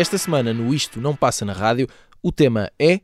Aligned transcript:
Esta 0.00 0.16
semana 0.16 0.54
no 0.54 0.72
Isto 0.72 0.98
Não 0.98 1.14
Passa 1.14 1.44
na 1.44 1.52
Rádio, 1.52 1.86
o 2.22 2.32
tema 2.32 2.72
é. 2.78 3.00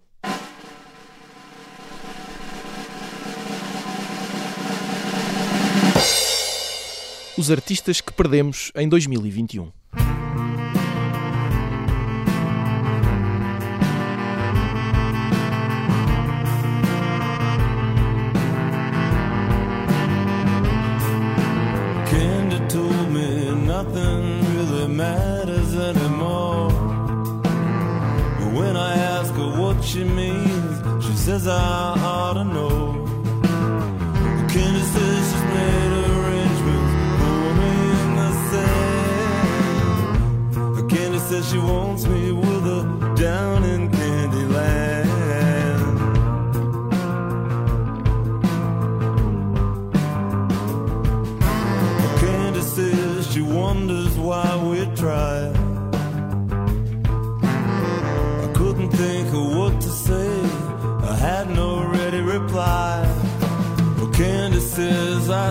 Os 7.37 7.51
artistas 7.51 8.01
que 8.01 8.15
perdemos 8.15 8.73
em 8.75 8.89
2021. 8.89 9.71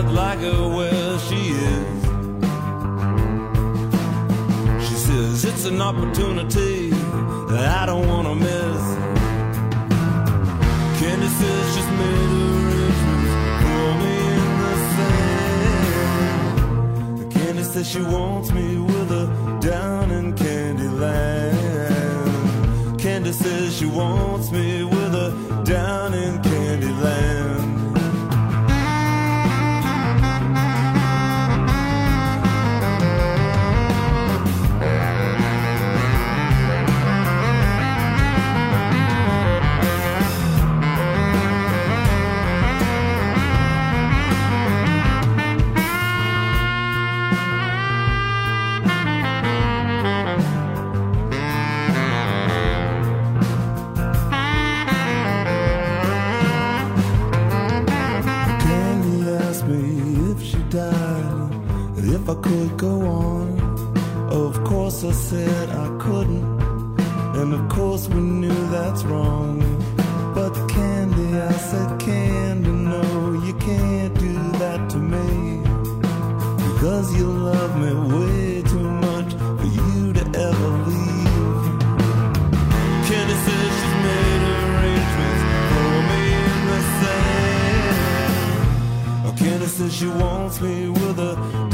I'd 0.06 0.12
like 0.12 0.38
her 0.38 0.68
where 0.68 1.18
she 1.18 1.34
is. 1.34 2.02
She 4.86 4.94
says 4.94 5.44
it's 5.44 5.64
an 5.64 5.80
opportunity 5.82 6.90
that 7.50 7.78
I 7.80 7.86
don't 7.86 8.06
want 8.06 8.28
to 8.28 8.34
miss. 8.36 8.82
Candy 11.00 11.26
says 11.26 11.74
she's 11.74 11.90
made 12.00 12.30
arrangements 12.46 13.32
for 13.62 13.88
me 14.02 14.16
in 14.36 14.46
the 14.62 14.74
sand. 14.94 16.56
Candy 17.32 17.64
says 17.64 17.86
she 17.90 18.02
wants 18.02 18.52
me 18.52 18.78
with 18.78 19.10
her 19.10 19.26
down 19.60 20.12
in 20.12 20.34
Candyland. 20.36 21.56
Candy 23.00 23.32
says 23.32 23.76
she 23.76 23.86
wants 23.86 24.52
me 24.52 24.84
with 24.84 25.12
her 25.14 25.32
down 25.64 26.14
in 26.14 26.38
Candyland. 26.42 27.55
If 62.26 62.30
I 62.30 62.40
could 62.42 62.76
go 62.76 63.02
on. 63.02 63.60
Of 64.30 64.64
course, 64.64 65.04
I 65.04 65.12
said 65.12 65.70
I 65.70 65.86
couldn't, 66.00 66.44
and 67.38 67.54
of 67.54 67.68
course, 67.68 68.08
we 68.08 68.20
knew 68.20 68.68
that's 68.68 69.04
wrong. 69.04 69.60
But 70.34 70.52
Candy, 70.68 71.38
I 71.38 71.52
said, 71.52 72.00
Candy, 72.00 72.70
no, 72.70 73.32
you 73.46 73.54
can't 73.54 74.12
do 74.18 74.32
that 74.58 74.90
to 74.90 74.98
me. 74.98 75.60
Because 76.64 77.14
you 77.16 77.26
love 77.30 77.78
me 77.78 77.92
way 78.16 78.62
too 78.62 78.90
much 79.06 79.32
for 79.58 79.68
you 79.78 80.12
to 80.14 80.24
ever 80.48 80.70
leave. 80.88 81.78
Candy 83.08 83.36
says 83.46 83.70
she's 83.78 83.96
made 84.08 84.42
arrangements 84.56 85.42
for 85.70 85.92
me 86.10 86.22
in 86.42 86.58
the 86.72 86.80
sand. 86.98 87.96
Candy 89.38 89.66
says 89.66 89.94
she 89.94 90.08
wants 90.08 90.60
me 90.60 90.88
with 90.88 91.18
her 91.18 91.65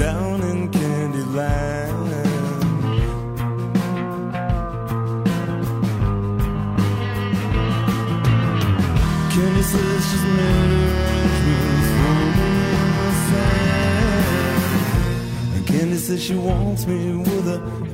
says 16.03 16.22
she 16.25 16.34
wants 16.34 16.87
me 16.87 17.16
with 17.16 17.47
her 17.47 17.91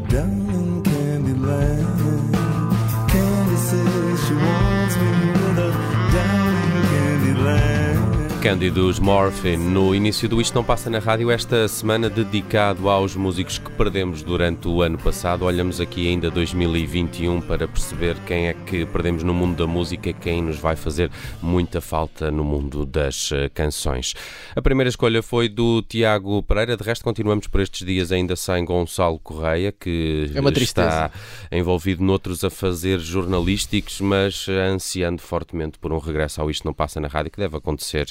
Candy 8.49 8.71
dos 8.71 8.99
Morphin, 8.99 9.59
no 9.59 9.95
início 9.95 10.27
do 10.27 10.41
Isto 10.41 10.55
Não 10.55 10.65
Passa 10.65 10.89
na 10.89 10.99
Rádio, 10.99 11.31
esta 11.31 11.69
semana 11.69 12.09
dedicado 12.09 12.89
aos 12.89 13.15
músicos 13.15 13.59
que 13.59 13.71
perdemos 13.73 14.23
durante 14.23 14.67
o 14.67 14.81
ano 14.81 14.97
passado. 14.97 15.45
Olhamos 15.45 15.83
aqui 15.83 16.09
ainda 16.09 16.31
2021 16.31 17.43
para 17.43 17.69
perceber 17.69 18.17
quem 18.27 18.49
é 18.49 18.55
que 18.55 18.87
perdemos 18.87 19.23
no 19.23 19.35
mundo 19.35 19.55
da 19.55 19.67
música, 19.67 20.15
quem 20.15 20.41
nos 20.41 20.57
vai 20.57 20.77
fazer 20.77 21.11
muita 21.43 21.83
falta 21.83 22.31
no 22.31 22.43
mundo 22.43 22.87
das 22.87 23.31
eh, 23.33 23.51
canções. 23.51 24.15
A 24.57 24.63
primeira 24.63 24.89
escolha 24.89 25.23
foi 25.23 25.47
do 25.51 25.83
Tiago 25.83 26.43
Pereira, 26.43 26.75
de 26.75 26.83
resto 26.83 27.05
continuamos 27.05 27.49
por 27.49 27.61
estes 27.61 27.87
dias 27.87 28.11
ainda 28.11 28.35
sem 28.35 28.65
Gonçalo 28.65 29.19
Correia, 29.19 29.73
que 29.73 30.31
é 30.35 30.59
está 30.63 31.11
envolvido 31.53 32.03
noutros 32.03 32.43
a 32.45 32.49
fazer 32.49 32.99
jornalísticos, 32.99 34.01
mas 34.01 34.47
ansiando 34.49 35.21
fortemente 35.21 35.79
por 35.79 35.93
um 35.93 35.99
regresso 35.99 36.41
ao 36.41 36.51
Isto 36.51 36.65
Não 36.65 36.73
Passa 36.73 36.99
na 36.99 37.09
Rádio, 37.09 37.31
que 37.31 37.39
deve 37.39 37.59
acontecer 37.59 38.07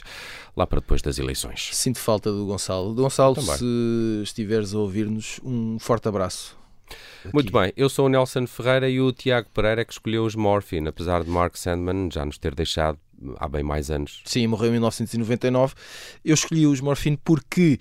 lá 0.55 0.65
para 0.65 0.79
depois 0.79 1.01
das 1.01 1.17
eleições. 1.17 1.69
Sinto 1.73 1.99
falta 1.99 2.31
do 2.31 2.45
Gonçalo. 2.45 2.93
Gonçalo, 2.93 3.35
Também. 3.35 3.57
se 3.57 4.21
estiveres 4.23 4.73
a 4.73 4.79
ouvir-nos, 4.79 5.39
um 5.43 5.77
forte 5.79 6.07
abraço. 6.07 6.57
Aqui. 7.23 7.33
Muito 7.33 7.51
bem, 7.51 7.73
eu 7.75 7.89
sou 7.89 8.05
o 8.05 8.09
Nelson 8.09 8.47
Ferreira 8.47 8.89
e 8.89 9.01
o 9.01 9.11
Tiago 9.11 9.49
Pereira 9.53 9.83
que 9.83 9.91
escolheu 9.91 10.23
os 10.25 10.35
Morphine, 10.35 10.87
apesar 10.87 11.23
de 11.23 11.29
Mark 11.29 11.57
Sandman 11.57 12.09
já 12.11 12.25
nos 12.25 12.37
ter 12.37 12.55
deixado 12.55 12.97
há 13.37 13.47
bem 13.47 13.63
mais 13.63 13.89
anos. 13.89 14.21
Sim, 14.25 14.47
morreu 14.47 14.69
em 14.69 14.73
1999. 14.73 15.73
Eu 16.23 16.33
escolhi 16.33 16.65
os 16.65 16.79
Morphine 16.79 17.17
porque 17.23 17.79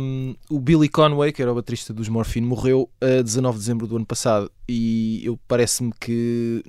um, 0.00 0.34
o 0.50 0.58
Billy 0.58 0.88
Conway, 0.88 1.32
que 1.32 1.42
era 1.42 1.50
o 1.50 1.54
baterista 1.54 1.92
dos 1.92 2.08
Morphine, 2.08 2.46
morreu 2.46 2.90
a 3.00 3.22
19 3.22 3.56
de 3.56 3.60
dezembro 3.60 3.86
do 3.86 3.96
ano 3.96 4.06
passado 4.06 4.50
e 4.68 5.22
eu 5.24 5.38
parece-me 5.48 5.92
que 5.98 6.62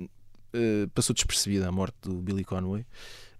uh, 0.54 0.88
passou 0.94 1.14
despercebida 1.14 1.68
a 1.68 1.72
morte 1.72 1.96
do 2.02 2.14
Billy 2.14 2.44
Conway. 2.44 2.84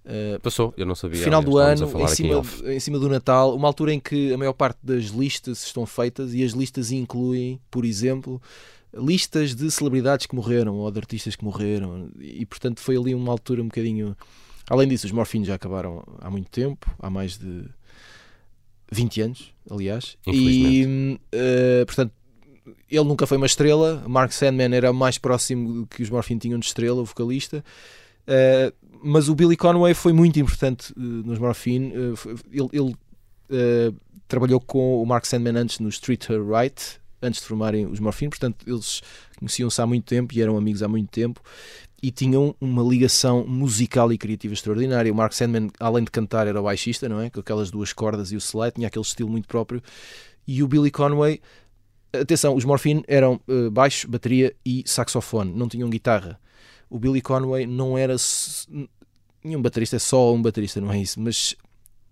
Uh, 0.04 0.40
Passou, 0.40 0.72
eu 0.76 0.86
não 0.86 0.94
sabia. 0.94 1.22
Final 1.22 1.42
do 1.42 1.58
ano, 1.58 1.84
em 2.00 2.08
cima, 2.08 2.42
em, 2.64 2.80
cima 2.80 2.98
do 2.98 3.08
Natal, 3.08 3.54
uma 3.54 3.68
altura 3.68 3.92
em 3.92 4.00
que 4.00 4.32
a 4.32 4.38
maior 4.38 4.54
parte 4.54 4.78
das 4.82 5.06
listas 5.06 5.62
estão 5.64 5.84
feitas 5.84 6.32
e 6.34 6.42
as 6.42 6.52
listas 6.52 6.90
incluem, 6.90 7.60
por 7.70 7.84
exemplo, 7.84 8.40
listas 8.94 9.54
de 9.54 9.70
celebridades 9.70 10.26
que 10.26 10.34
morreram 10.34 10.76
ou 10.76 10.90
de 10.90 10.98
artistas 10.98 11.36
que 11.36 11.44
morreram 11.44 12.10
e 12.18 12.44
portanto 12.46 12.80
foi 12.80 12.96
ali 12.96 13.14
uma 13.14 13.30
altura 13.30 13.62
um 13.62 13.66
bocadinho. 13.66 14.16
Além 14.68 14.88
disso, 14.88 15.06
os 15.06 15.12
morfinhos 15.12 15.48
já 15.48 15.54
acabaram 15.54 16.02
há 16.20 16.30
muito 16.30 16.50
tempo, 16.50 16.90
há 16.98 17.10
mais 17.10 17.36
de 17.36 17.64
20 18.90 19.20
anos, 19.20 19.54
aliás, 19.70 20.16
e 20.26 21.18
uh, 21.34 21.86
portanto 21.86 22.12
ele 22.90 23.04
nunca 23.04 23.26
foi 23.26 23.36
uma 23.36 23.46
estrela. 23.46 24.02
Mark 24.06 24.32
Sandman 24.32 24.74
era 24.74 24.92
mais 24.92 25.18
próximo 25.18 25.86
que 25.86 26.02
os 26.02 26.10
Morphin 26.10 26.38
tinham 26.38 26.58
de 26.58 26.66
estrela, 26.66 27.00
o 27.00 27.04
vocalista. 27.04 27.64
Uh, 28.26 28.89
mas 29.02 29.28
o 29.28 29.34
Billy 29.34 29.56
Conway 29.56 29.94
foi 29.94 30.12
muito 30.12 30.38
importante 30.38 30.92
uh, 30.92 31.00
nos 31.00 31.38
Morphine. 31.38 31.92
Uh, 31.92 32.40
ele, 32.50 32.68
ele 32.72 32.94
uh, 33.50 33.96
trabalhou 34.28 34.60
com 34.60 35.02
o 35.02 35.06
Mark 35.06 35.24
Sandman 35.24 35.56
antes 35.56 35.78
no 35.78 35.88
Street 35.88 36.26
Right, 36.28 37.00
antes 37.22 37.40
de 37.40 37.46
formarem 37.46 37.86
os 37.86 38.00
Morphine, 38.00 38.30
portanto 38.30 38.64
eles 38.66 39.02
conheciam-se 39.38 39.80
há 39.80 39.86
muito 39.86 40.04
tempo 40.04 40.34
e 40.34 40.40
eram 40.40 40.56
amigos 40.56 40.82
há 40.82 40.88
muito 40.88 41.10
tempo. 41.10 41.40
e 42.02 42.10
tinham 42.10 42.54
uma 42.60 42.82
ligação 42.82 43.46
musical 43.46 44.12
e 44.12 44.18
criativa 44.18 44.54
extraordinária. 44.54 45.12
O 45.12 45.14
Mark 45.14 45.32
Sandman, 45.32 45.70
além 45.78 46.04
de 46.04 46.10
cantar, 46.10 46.46
era 46.46 46.60
baixista, 46.62 47.08
não 47.08 47.20
é? 47.20 47.28
Com 47.28 47.40
aquelas 47.40 47.70
duas 47.70 47.92
cordas 47.92 48.32
e 48.32 48.36
o 48.36 48.40
slide, 48.40 48.76
tinha 48.76 48.88
aquele 48.88 49.04
estilo 49.04 49.28
muito 49.28 49.46
próprio. 49.46 49.82
E 50.46 50.62
o 50.62 50.68
Billy 50.68 50.90
Conway, 50.90 51.40
atenção, 52.12 52.54
os 52.54 52.64
Morphine 52.64 53.04
eram 53.06 53.40
uh, 53.46 53.70
baixo, 53.70 54.08
bateria 54.08 54.54
e 54.64 54.82
saxofone, 54.86 55.52
não 55.54 55.68
tinham 55.68 55.90
guitarra. 55.90 56.40
O 56.90 56.98
Billy 56.98 57.22
Conway 57.22 57.66
não 57.66 57.96
era 57.96 58.16
nenhum 59.44 59.62
baterista, 59.62 59.96
é 59.96 59.98
só 59.98 60.34
um 60.34 60.42
baterista, 60.42 60.80
não 60.80 60.92
é 60.92 60.98
isso, 60.98 61.20
mas 61.20 61.54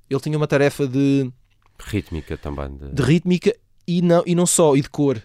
ele 0.08 0.20
tinha 0.20 0.36
uma 0.36 0.46
tarefa 0.46 0.86
de 0.86 1.30
rítmica 1.78 2.36
também, 2.36 2.76
de, 2.76 2.88
de 2.92 3.02
rítmica 3.02 3.54
e 3.86 4.00
não, 4.00 4.22
e 4.24 4.34
não 4.34 4.46
só, 4.46 4.76
e 4.76 4.82
de 4.82 4.88
cor 4.88 5.22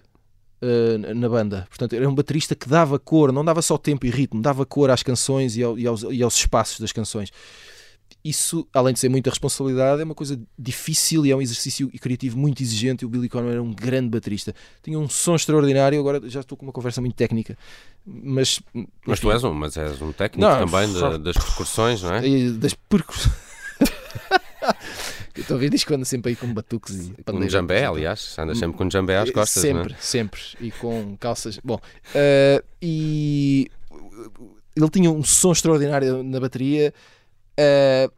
uh, 0.61 1.15
na 1.15 1.29
banda. 1.29 1.65
Portanto, 1.69 1.93
era 1.93 2.09
um 2.09 2.15
baterista 2.15 2.55
que 2.55 2.67
dava 2.67 2.99
cor, 2.99 3.31
não 3.31 3.43
dava 3.43 3.61
só 3.61 3.77
tempo 3.77 4.05
e 4.05 4.09
ritmo, 4.09 4.41
dava 4.41 4.65
cor 4.65 4.89
às 4.89 5.03
canções 5.03 5.55
e, 5.55 5.63
ao, 5.63 5.77
e, 5.77 5.87
aos, 5.87 6.03
e 6.03 6.23
aos 6.23 6.35
espaços 6.35 6.79
das 6.79 6.91
canções. 6.91 7.31
Isso, 8.23 8.65
além 8.73 8.93
de 8.93 9.01
ser 9.01 9.09
muita 9.09 9.29
responsabilidade, 9.29 10.01
é 10.01 10.05
uma 10.05 10.15
coisa 10.15 10.39
difícil 10.57 11.25
e 11.25 11.31
é 11.31 11.35
um 11.35 11.41
exercício 11.41 11.89
criativo 11.99 12.37
muito 12.37 12.63
exigente. 12.63 13.03
E 13.03 13.05
o 13.05 13.09
Billy 13.09 13.27
Conway 13.27 13.51
era 13.51 13.61
um 13.61 13.73
grande 13.73 14.09
baterista. 14.09 14.55
Tinha 14.81 14.97
um 14.97 15.09
som 15.09 15.35
extraordinário. 15.35 15.99
Agora 15.99 16.21
já 16.29 16.39
estou 16.39 16.57
com 16.57 16.65
uma 16.65 16.71
conversa 16.71 17.01
muito 17.01 17.15
técnica, 17.15 17.57
mas. 18.05 18.61
Mas 19.05 19.19
tu 19.19 19.29
és 19.29 19.43
um, 19.43 19.53
mas 19.53 19.75
és 19.75 20.01
um 20.01 20.13
técnico 20.13 20.49
não, 20.49 20.65
também 20.65 20.91
de, 20.91 21.17
das 21.17 21.35
percussões, 21.35 22.01
não 22.01 22.13
é? 22.13 22.21
Das 22.51 22.73
percussões. 22.73 23.35
Estou 25.35 25.57
a 25.57 25.59
ver 25.59 25.73
isto 25.73 25.87
que 25.87 25.93
anda 25.93 26.05
sempre 26.05 26.29
aí 26.29 26.35
com 26.35 26.53
batuques 26.53 27.09
e 27.09 27.23
Com 27.23 27.49
jambé, 27.49 27.85
aliás, 27.85 28.37
anda 28.37 28.53
sempre 28.53 28.77
com 28.77 28.89
jambé 28.89 29.17
às 29.17 29.31
costas. 29.31 29.61
Sempre, 29.61 29.93
é? 29.93 29.97
sempre. 29.99 30.41
E 30.61 30.71
com 30.71 31.17
calças. 31.17 31.59
Bom, 31.63 31.75
uh, 31.75 32.63
e 32.81 33.69
ele 34.75 34.89
tinha 34.89 35.11
um 35.11 35.23
som 35.23 35.51
extraordinário 35.51 36.23
na 36.23 36.39
bateria. 36.39 36.93
Uh, 37.59 38.11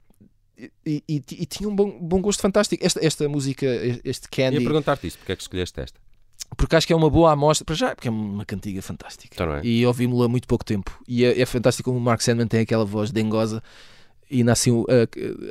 e, 0.85 1.03
e, 1.07 1.23
e, 1.31 1.45
tinha 1.45 1.67
um 1.67 1.75
bom, 1.75 1.99
bom 1.99 2.21
gosto 2.21 2.41
fantástico. 2.41 2.85
Esta, 2.85 3.05
esta 3.05 3.27
música, 3.27 3.65
este 4.03 4.29
Candy. 4.29 4.59
Ia 4.59 4.63
perguntar-te 4.63 5.07
isso, 5.07 5.17
porque 5.17 5.33
é 5.33 5.35
que 5.35 5.41
escolheste 5.41 5.79
esta? 5.79 5.99
Porque 6.55 6.75
acho 6.75 6.87
que 6.87 6.93
é 6.93 6.95
uma 6.95 7.09
boa 7.09 7.31
amostra, 7.31 7.65
para 7.65 7.75
já, 7.75 7.95
porque 7.95 8.07
é 8.07 8.11
uma 8.11 8.45
cantiga 8.45 8.81
fantástica. 8.81 9.43
É. 9.43 9.65
E 9.65 9.85
ouvimos-la 9.85 10.25
há 10.25 10.29
muito 10.29 10.47
pouco 10.47 10.63
tempo. 10.63 10.97
E 11.07 11.25
é, 11.25 11.41
é 11.41 11.45
fantástico 11.45 11.89
como 11.89 11.99
o 11.99 12.01
Mark 12.01 12.21
Sandman 12.21 12.47
tem 12.47 12.61
aquela 12.61 12.85
voz 12.85 13.11
dengosa 13.11 13.61
e 14.29 14.43
nasce, 14.43 14.71
uh, 14.71 14.85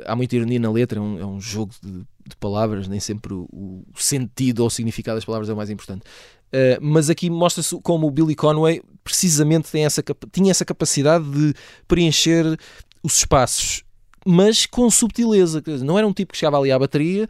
há 0.05 0.15
muita 0.15 0.35
ironia 0.35 0.59
na 0.59 0.71
letra, 0.71 0.99
é 0.99 1.01
um, 1.01 1.19
é 1.19 1.25
um 1.25 1.39
jogo 1.39 1.73
de, 1.81 1.91
de, 2.27 2.35
palavras, 2.39 2.87
nem 2.87 2.99
sempre 2.99 3.33
o, 3.33 3.47
o, 3.51 3.83
sentido 3.95 4.61
ou 4.61 4.67
o 4.67 4.69
significado 4.69 5.17
das 5.17 5.25
palavras 5.25 5.49
é 5.49 5.53
o 5.53 5.55
mais 5.55 5.69
importante. 5.69 6.01
Uh, 6.47 6.79
mas 6.81 7.09
aqui 7.09 7.29
mostra-se 7.29 7.79
como 7.81 8.07
o 8.07 8.11
Billy 8.11 8.35
Conway 8.35 8.81
precisamente 9.03 9.71
tem 9.71 9.85
essa, 9.85 10.03
tinha 10.31 10.51
essa 10.51 10.65
capacidade 10.65 11.29
de 11.29 11.53
preencher 11.87 12.57
os 13.05 13.17
espaços, 13.19 13.83
mas 14.25 14.65
com 14.65 14.89
subtileza. 14.89 15.61
Não 15.83 15.97
era 15.97 16.07
um 16.07 16.13
tipo 16.13 16.31
que 16.31 16.37
chegava 16.39 16.57
ali 16.57 16.71
à 16.71 16.79
bateria, 16.79 17.27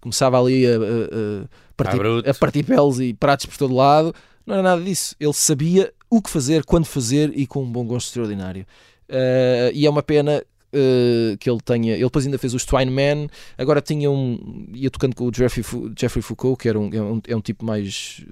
começava 0.00 0.40
ali 0.40 0.64
a, 0.64 0.70
a, 0.70 1.42
a 1.42 1.48
partir, 1.76 2.00
a 2.30 2.34
partir 2.34 2.62
peles 2.62 3.00
e 3.00 3.12
pratos 3.12 3.46
por 3.46 3.58
todo 3.58 3.74
lado. 3.74 4.14
Não 4.46 4.54
era 4.54 4.62
nada 4.62 4.80
disso. 4.80 5.16
Ele 5.18 5.32
sabia 5.32 5.92
o 6.08 6.22
que 6.22 6.30
fazer, 6.30 6.64
quando 6.64 6.84
fazer 6.84 7.36
e 7.36 7.44
com 7.46 7.64
um 7.64 7.70
bom 7.70 7.84
gosto 7.84 8.06
extraordinário. 8.06 8.64
Uh, 9.10 9.74
e 9.74 9.84
é 9.84 9.90
uma 9.90 10.02
pena 10.02 10.42
Uh, 10.74 11.38
que 11.38 11.48
ele 11.48 11.60
tenha. 11.64 11.94
Ele 11.94 12.02
depois 12.02 12.26
ainda 12.26 12.36
fez 12.36 12.52
o 12.52 12.58
Twine 12.58 12.90
Man, 12.90 13.28
agora 13.56 13.80
tinha 13.80 14.10
um. 14.10 14.66
ia 14.74 14.90
tocando 14.90 15.14
com 15.14 15.26
o 15.26 15.32
Jeffrey, 15.32 15.64
Jeffrey 15.98 16.20
Foucault, 16.20 16.60
que 16.60 16.68
era 16.68 16.78
um, 16.78 16.90
é, 16.92 17.00
um, 17.00 17.20
é 17.28 17.36
um 17.36 17.40
tipo 17.40 17.64
mais 17.64 18.22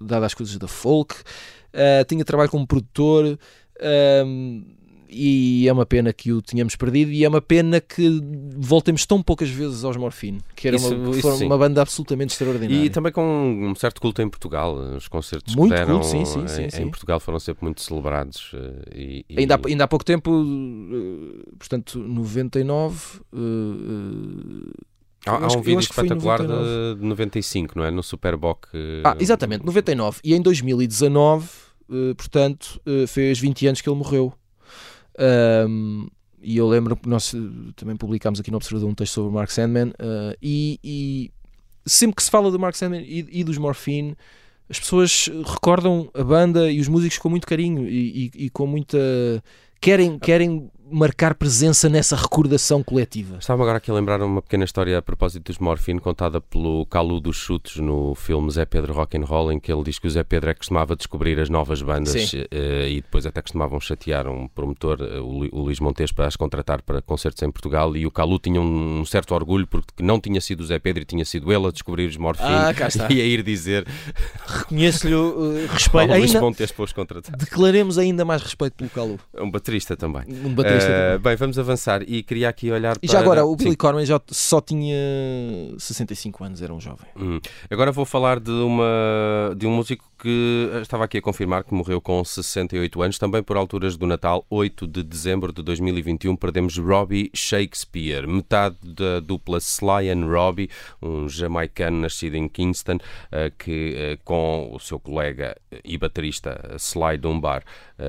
dado 0.00 0.24
às 0.24 0.32
coisas 0.32 0.56
da 0.56 0.68
folk. 0.68 1.14
Uh, 1.74 2.04
tinha 2.08 2.24
trabalho 2.24 2.48
como 2.48 2.66
produtor. 2.66 3.38
E 5.14 5.68
é 5.68 5.72
uma 5.72 5.86
pena 5.86 6.12
que 6.12 6.32
o 6.32 6.42
tínhamos 6.42 6.74
perdido 6.74 7.12
e 7.12 7.24
é 7.24 7.28
uma 7.28 7.40
pena 7.40 7.80
que 7.80 8.20
voltemos 8.56 9.06
tão 9.06 9.22
poucas 9.22 9.48
vezes 9.48 9.84
aos 9.84 9.96
Morfine, 9.96 10.40
que 10.56 10.66
era 10.66 10.76
isso, 10.76 10.94
uma, 10.94 11.16
isso 11.16 11.44
uma 11.44 11.56
banda 11.56 11.80
absolutamente 11.80 12.32
extraordinária. 12.32 12.84
E 12.84 12.90
também 12.90 13.12
com 13.12 13.22
um 13.22 13.74
certo 13.74 14.00
culto 14.00 14.20
em 14.20 14.28
Portugal, 14.28 14.74
os 14.74 15.06
concertos 15.06 15.54
muito 15.54 15.72
que 15.72 15.78
deram 15.78 16.00
culto, 16.00 16.06
sim, 16.06 16.24
sim, 16.26 16.68
sim, 16.68 16.82
em, 16.82 16.90
Portugal 16.90 17.20
foram 17.20 17.38
sempre 17.38 17.64
muito 17.64 17.80
celebrados. 17.80 18.50
Eh, 18.54 18.94
e, 18.94 19.24
e... 19.28 19.38
Ainda, 19.40 19.54
há, 19.54 19.60
ainda 19.66 19.84
há 19.84 19.88
pouco 19.88 20.04
tempo, 20.04 20.30
eh, 20.30 21.50
portanto, 21.58 21.98
99... 21.98 23.20
Uh, 23.32 24.72
Há, 25.26 25.36
há 25.36 25.46
um 25.56 25.62
vídeo 25.62 25.80
espetacular 25.80 26.42
de, 26.42 27.00
de 27.00 27.06
95, 27.06 27.78
não 27.78 27.84
é? 27.86 27.90
No 27.90 28.02
Superboc. 28.02 28.66
Ah, 29.02 29.16
exatamente, 29.18 29.64
99. 29.64 30.20
E 30.22 30.34
em 30.34 30.42
2019, 30.42 31.48
uh, 31.88 32.14
portanto, 32.14 32.78
fez 33.08 33.38
20 33.38 33.68
anos 33.68 33.80
que 33.80 33.88
ele 33.88 33.96
morreu. 33.96 34.34
Um, 35.18 36.08
e 36.42 36.56
eu 36.56 36.68
lembro 36.68 36.96
que 36.96 37.08
nós 37.08 37.34
também 37.74 37.96
publicámos 37.96 38.38
aqui 38.38 38.50
no 38.50 38.58
Observador 38.58 38.88
um 38.88 38.94
texto 38.94 39.14
sobre 39.14 39.30
o 39.30 39.32
Mark 39.32 39.50
Sandman. 39.50 39.88
Uh, 39.90 40.36
e, 40.42 40.78
e, 40.84 41.30
sempre 41.86 42.16
que 42.16 42.22
se 42.22 42.30
fala 42.30 42.50
do 42.50 42.58
Mark 42.58 42.76
Sandman 42.76 43.02
e, 43.02 43.26
e, 43.30 43.44
dos 43.44 43.56
Morphine, 43.56 44.16
as 44.68 44.78
pessoas 44.78 45.30
recordam 45.46 46.10
a 46.14 46.22
banda 46.22 46.70
e 46.70 46.80
os 46.80 46.88
músicos 46.88 47.18
com 47.18 47.30
muito 47.30 47.46
carinho 47.46 47.88
e, 47.88 48.30
e 48.34 48.50
com 48.50 48.66
muita. 48.66 48.98
Querem, 49.80 50.18
querem 50.18 50.70
marcar 50.94 51.34
presença 51.34 51.88
nessa 51.88 52.14
recordação 52.14 52.80
coletiva. 52.82 53.38
Estava 53.38 53.64
agora 53.64 53.78
aqui 53.78 53.90
a 53.90 53.94
lembrar 53.94 54.22
uma 54.22 54.40
pequena 54.40 54.64
história 54.64 54.96
a 54.96 55.02
propósito 55.02 55.46
dos 55.46 55.58
Morfine, 55.58 55.98
contada 55.98 56.40
pelo 56.40 56.86
Calu 56.86 57.20
dos 57.20 57.36
Chutes 57.36 57.78
no 57.78 58.14
filme 58.14 58.48
Zé 58.52 58.64
Pedro 58.64 58.94
Rock 58.94 59.18
and 59.18 59.24
Roll, 59.24 59.50
em 59.50 59.58
que 59.58 59.72
ele 59.72 59.82
diz 59.82 59.98
que 59.98 60.06
o 60.06 60.10
Zé 60.10 60.22
Pedro 60.22 60.50
é 60.50 60.54
que 60.54 60.60
costumava 60.60 60.94
descobrir 60.94 61.40
as 61.40 61.50
novas 61.50 61.82
bandas 61.82 62.32
uh, 62.32 62.86
e 62.88 63.02
depois 63.02 63.26
até 63.26 63.42
costumavam 63.42 63.80
chatear 63.80 64.28
um 64.28 64.46
promotor, 64.46 65.00
uh, 65.00 65.20
o, 65.20 65.62
Luís 65.64 65.80
Montes, 65.80 66.12
para 66.12 66.28
as 66.28 66.36
contratar 66.36 66.80
para 66.80 67.02
concertos 67.02 67.42
em 67.42 67.50
Portugal 67.50 67.96
e 67.96 68.06
o 68.06 68.10
Calu 68.10 68.38
tinha 68.38 68.60
um, 68.60 69.00
um, 69.00 69.04
certo 69.04 69.34
orgulho 69.34 69.66
porque 69.66 70.00
não 70.00 70.20
tinha 70.20 70.40
sido 70.40 70.60
o 70.60 70.64
Zé 70.64 70.78
Pedro 70.78 71.02
e 71.02 71.06
tinha 71.06 71.24
sido 71.24 71.52
ele 71.52 71.66
a 71.66 71.70
descobrir 71.72 72.06
os 72.06 72.16
Morfine 72.16 72.48
ah, 72.48 72.72
e 73.10 73.20
a 73.20 73.24
ir 73.24 73.42
dizer 73.42 73.84
reconheço-lhe 74.46 75.14
uh, 75.14 75.66
respeito. 75.72 76.12
Luís 76.12 76.30
ainda... 76.30 76.40
Montes 76.40 76.70
para 76.70 76.84
os 76.84 76.92
contratar. 76.92 77.36
Declaremos 77.36 77.98
ainda 77.98 78.24
mais 78.24 78.42
respeito 78.42 78.74
pelo 78.74 78.90
Calu. 78.90 79.18
É 79.34 79.42
um 79.42 79.50
baterista 79.50 79.96
também. 79.96 80.22
Um 80.44 80.54
baterista 80.54 80.83
também. 80.86 81.18
Bem, 81.18 81.36
vamos 81.36 81.58
avançar 81.58 82.02
e 82.02 82.22
queria 82.22 82.48
aqui 82.48 82.70
olhar 82.70 82.98
para... 82.98 83.06
E 83.06 83.10
já 83.10 83.18
agora, 83.18 83.44
o 83.44 83.56
Billy 83.56 83.70
Sim. 83.70 83.76
Conway 83.76 84.06
já 84.06 84.20
só 84.28 84.60
tinha 84.60 84.96
65 85.78 86.44
anos, 86.44 86.62
era 86.62 86.72
um 86.72 86.80
jovem. 86.80 87.06
Hum. 87.16 87.40
Agora 87.70 87.92
vou 87.92 88.04
falar 88.04 88.40
de, 88.40 88.50
uma, 88.50 89.54
de 89.56 89.66
um 89.66 89.72
músico 89.72 90.04
que 90.24 90.70
eh, 90.72 90.80
estava 90.80 91.04
aqui 91.04 91.18
a 91.18 91.22
confirmar 91.22 91.64
que 91.64 91.74
morreu 91.74 92.00
com 92.00 92.24
68 92.24 93.02
anos, 93.02 93.18
também 93.18 93.42
por 93.42 93.58
alturas 93.58 93.94
do 93.94 94.06
Natal, 94.06 94.46
8 94.48 94.86
de 94.86 95.02
dezembro 95.02 95.52
de 95.52 95.62
2021, 95.62 96.34
perdemos 96.34 96.78
Robbie 96.78 97.30
Shakespeare, 97.34 98.26
metade 98.26 98.78
da 98.82 99.20
dupla 99.20 99.58
Sly 99.58 100.08
and 100.08 100.24
Robbie, 100.24 100.70
um 101.02 101.28
jamaicano 101.28 102.00
nascido 102.00 102.36
em 102.36 102.48
Kingston, 102.48 102.96
eh, 103.30 103.52
que 103.58 103.94
eh, 103.98 104.18
com 104.24 104.70
o 104.72 104.80
seu 104.80 104.98
colega 104.98 105.54
e 105.84 105.98
baterista 105.98 106.74
Sly 106.78 107.18
Dunbar 107.18 107.62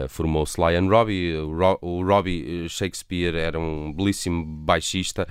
formou 0.10 0.46
Sly 0.46 0.76
and 0.78 0.88
Robbie. 0.88 1.36
O 1.82 2.04
Robbie 2.04 2.68
Shakespeare 2.70 3.36
era 3.36 3.60
um 3.60 3.94
belíssimo 3.94 4.44
baixista, 4.44 5.28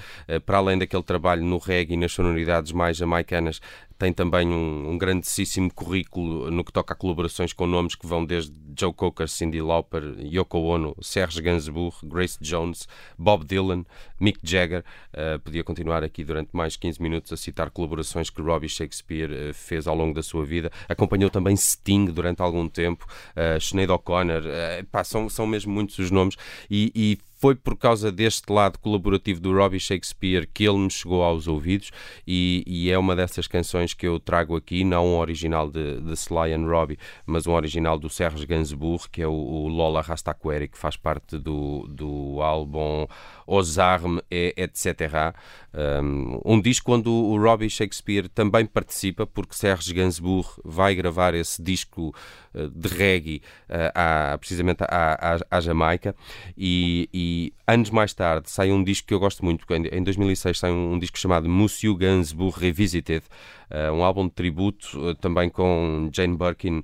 para 0.46 0.58
além 0.58 0.78
daquele 0.78 1.02
trabalho 1.02 1.44
no 1.44 1.58
reggae 1.58 1.94
e 1.94 1.96
nas 1.96 2.12
sonoridades 2.12 2.70
mais 2.72 2.96
jamaicanas, 2.96 3.60
tem 4.04 4.12
também 4.12 4.46
um, 4.46 4.90
um, 4.90 4.98
grandíssimo 4.98 5.72
currículo 5.72 6.50
no 6.50 6.62
que 6.62 6.70
toca 6.70 6.92
a 6.92 6.96
colaborações 6.96 7.54
com 7.54 7.66
nomes 7.66 7.94
que 7.94 8.06
vão 8.06 8.22
desde 8.22 8.52
Joe 8.78 8.92
Cocker, 8.92 9.26
Cindy 9.26 9.62
Lauper, 9.62 10.02
Yoko 10.20 10.58
Ono, 10.58 10.94
Serge 11.00 11.40
Gainsbourg, 11.40 11.96
Grace 12.02 12.36
Jones, 12.38 12.86
Bob 13.18 13.46
Dylan, 13.46 13.86
Mick 14.20 14.38
Jagger. 14.42 14.84
Uh, 15.14 15.38
podia 15.38 15.64
continuar 15.64 16.04
aqui 16.04 16.22
durante 16.22 16.50
mais 16.52 16.76
15 16.76 17.00
minutos 17.00 17.32
a 17.32 17.36
citar 17.38 17.70
colaborações 17.70 18.28
que 18.28 18.42
Robbie 18.42 18.68
Shakespeare 18.68 19.30
uh, 19.30 19.54
fez 19.54 19.86
ao 19.86 19.96
longo 19.96 20.12
da 20.12 20.22
sua 20.22 20.44
vida. 20.44 20.70
Acompanhou 20.86 21.30
também 21.30 21.56
Sting 21.56 22.04
durante 22.04 22.42
algum 22.42 22.68
tempo, 22.68 23.06
uh, 23.06 23.58
Sinead 23.58 23.90
O'Connor, 23.90 24.42
uh, 24.42 25.04
são, 25.04 25.30
são 25.30 25.46
mesmo 25.46 25.72
muitos 25.72 25.98
os 25.98 26.10
nomes 26.10 26.36
e, 26.70 26.92
e 26.94 27.18
foi 27.44 27.54
por 27.54 27.76
causa 27.76 28.10
deste 28.10 28.50
lado 28.50 28.78
colaborativo 28.78 29.38
do 29.38 29.52
Robbie 29.52 29.78
Shakespeare 29.78 30.46
que 30.46 30.64
ele 30.64 30.78
me 30.78 30.90
chegou 30.90 31.22
aos 31.22 31.46
ouvidos 31.46 31.90
e, 32.26 32.64
e 32.66 32.90
é 32.90 32.96
uma 32.96 33.14
dessas 33.14 33.46
canções 33.46 33.92
que 33.92 34.06
eu 34.06 34.18
trago 34.18 34.56
aqui, 34.56 34.82
não 34.82 35.08
um 35.08 35.18
original 35.18 35.70
de, 35.70 36.00
de 36.00 36.12
Sly 36.14 36.54
and 36.54 36.64
Robbie, 36.66 36.98
mas 37.26 37.46
um 37.46 37.52
original 37.52 37.98
do 37.98 38.08
Serge 38.08 38.46
Gainsbourg, 38.46 39.10
que 39.12 39.20
é 39.20 39.26
o, 39.26 39.30
o 39.30 39.68
Lola 39.68 40.00
Rastaqueri, 40.00 40.68
que 40.68 40.78
faz 40.78 40.96
parte 40.96 41.36
do, 41.36 41.86
do 41.86 42.40
álbum 42.40 43.06
Os 43.46 43.78
Armes 43.78 44.22
et 44.30 44.54
etc. 44.56 45.36
Um, 45.74 46.40
um 46.46 46.58
disco 46.58 46.94
onde 46.94 47.10
o 47.10 47.36
Robbie 47.36 47.68
Shakespeare 47.68 48.26
também 48.26 48.64
participa, 48.64 49.26
porque 49.26 49.54
Serge 49.54 49.92
Gainsbourg 49.92 50.48
vai 50.64 50.94
gravar 50.94 51.34
esse 51.34 51.62
disco 51.62 52.14
de 52.54 52.88
reggae 52.88 53.42
uh, 53.68 53.90
à, 53.94 54.38
precisamente 54.38 54.82
à, 54.82 55.34
à, 55.34 55.38
à 55.50 55.60
Jamaica. 55.60 56.14
E, 56.56 57.08
e, 57.12 57.52
anos 57.66 57.90
mais 57.90 58.12
tarde 58.14 58.50
sai 58.50 58.70
um 58.70 58.82
disco 58.82 59.08
que 59.08 59.14
eu 59.14 59.20
gosto 59.20 59.44
muito, 59.44 59.66
em 59.72 60.02
2006 60.02 60.58
sai 60.58 60.70
um, 60.70 60.92
um 60.92 60.98
disco 60.98 61.18
chamado 61.18 61.48
Monsieur 61.48 61.96
Gainsbourg 61.96 62.58
Revisited, 62.58 63.24
uh, 63.70 63.92
um 63.92 64.04
álbum 64.04 64.26
de 64.26 64.32
tributo 64.32 65.14
também 65.16 65.48
com 65.48 66.08
Jane 66.12 66.36
Birkin 66.36 66.82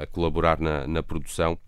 a 0.00 0.06
colaborar 0.06 0.58
na, 0.60 0.86
na 0.86 1.02
produção. 1.02 1.58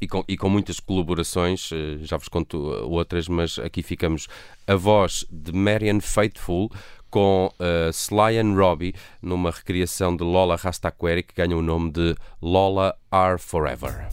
E 0.00 0.06
com, 0.06 0.24
e 0.28 0.36
com 0.36 0.48
muitas 0.48 0.78
colaborações, 0.78 1.70
eh, 1.72 1.98
já 2.02 2.16
vos 2.16 2.28
conto 2.28 2.58
outras, 2.58 3.26
mas 3.26 3.58
aqui 3.58 3.82
ficamos. 3.82 4.28
A 4.66 4.76
voz 4.76 5.26
de 5.30 5.52
Marian 5.52 6.00
Faithful 6.00 6.70
com 7.10 7.50
uh, 7.58 7.92
Sly 7.92 8.38
and 8.38 8.54
Robbie 8.54 8.94
numa 9.20 9.50
recriação 9.50 10.16
de 10.16 10.24
Lola 10.24 10.56
Rastaqueri 10.56 11.22
que 11.22 11.34
ganha 11.34 11.56
o 11.56 11.62
nome 11.62 11.90
de 11.90 12.14
Lola 12.40 12.96
Are 13.10 13.38
Forever. 13.38 14.08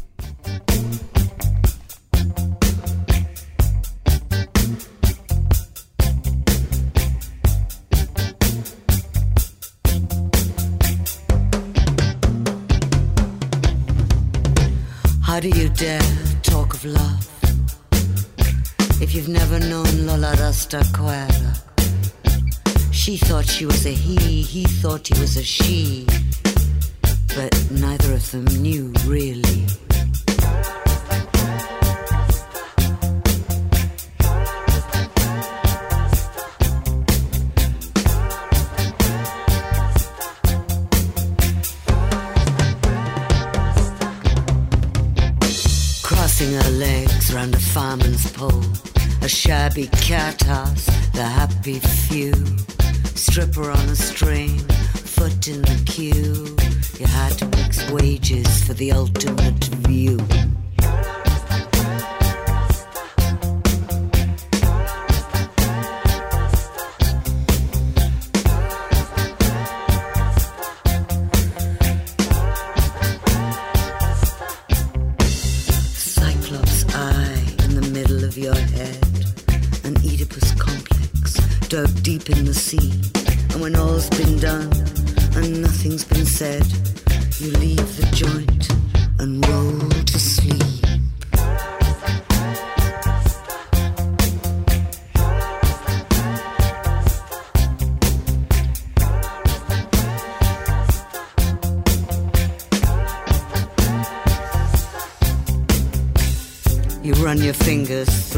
How 15.21 15.39
do 15.39 15.49
you 15.49 15.69
dare 15.69 16.01
talk 16.41 16.73
of 16.73 16.83
love 16.83 17.27
if 18.99 19.13
you've 19.13 19.29
never 19.29 19.59
known 19.59 20.07
Lola 20.07 20.33
Rastaquera? 20.35 21.76
She 23.07 23.15
thought 23.15 23.45
she 23.45 23.65
was 23.65 23.85
a 23.85 23.91
he, 23.91 24.41
he 24.41 24.65
thought 24.65 25.07
he 25.07 25.17
was 25.17 25.37
a 25.37 25.41
she, 25.41 26.05
but 27.37 27.55
neither 27.71 28.11
of 28.11 28.31
them 28.31 28.43
knew 28.61 28.91
really. 29.05 29.65
Crossing 46.03 46.51
her 46.55 46.71
legs 46.71 47.33
round 47.33 47.55
a 47.55 47.59
fireman's 47.59 48.29
pole, 48.33 48.65
a 49.21 49.29
shabby 49.29 49.87
cat 49.93 50.43
house, 50.43 50.87
the 51.13 51.23
happy 51.23 51.79
few. 51.79 52.33
Stripper 53.37 53.69
on 53.69 53.89
a 53.89 53.95
string, 53.95 54.57
foot 54.57 55.47
in 55.47 55.61
the 55.61 55.83
queue. 55.85 56.57
You 56.99 57.05
had 57.05 57.37
to 57.37 57.45
mix 57.45 57.87
wages 57.91 58.63
for 58.63 58.73
the 58.73 58.91
ultimate 58.91 59.63
view. 59.85 60.17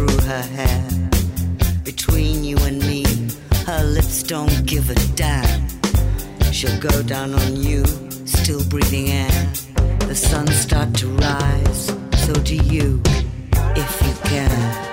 Through 0.09 0.27
her 0.27 0.41
hair. 0.41 0.87
Between 1.83 2.43
you 2.43 2.57
and 2.59 2.79
me, 2.79 3.05
her 3.65 3.83
lips 3.83 4.23
don't 4.23 4.65
give 4.65 4.89
a 4.89 4.95
damn. 5.15 5.67
She'll 6.51 6.79
go 6.79 7.03
down 7.03 7.33
on 7.33 7.55
you, 7.55 7.85
still 8.25 8.63
breathing 8.65 9.09
air. 9.09 9.51
The 10.07 10.15
sun 10.15 10.47
start 10.47 10.93
to 10.95 11.07
rise, 11.07 11.93
so 12.25 12.33
do 12.33 12.55
you, 12.55 13.01
if 13.75 14.01
you 14.05 14.13
can. 14.29 14.88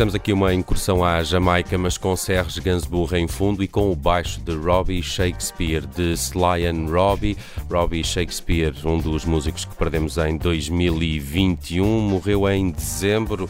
Fizemos 0.00 0.14
aqui 0.14 0.32
uma 0.32 0.54
incursão 0.54 1.04
à 1.04 1.22
Jamaica, 1.22 1.76
mas 1.76 1.98
com 1.98 2.16
Serge 2.16 2.58
Gainsbourg 2.58 3.14
em 3.18 3.28
fundo 3.28 3.62
e 3.62 3.68
com 3.68 3.92
o 3.92 3.94
baixo 3.94 4.40
de 4.40 4.56
Robbie 4.56 5.02
Shakespeare, 5.02 5.86
de 5.86 6.14
Sly 6.14 6.64
and 6.64 6.86
Robbie. 6.90 7.36
Robbie 7.70 8.02
Shakespeare, 8.02 8.72
um 8.82 8.98
dos 8.98 9.26
músicos 9.26 9.66
que 9.66 9.76
perdemos 9.76 10.16
em 10.16 10.38
2021, 10.38 11.84
morreu 12.00 12.48
em 12.48 12.70
dezembro. 12.70 13.46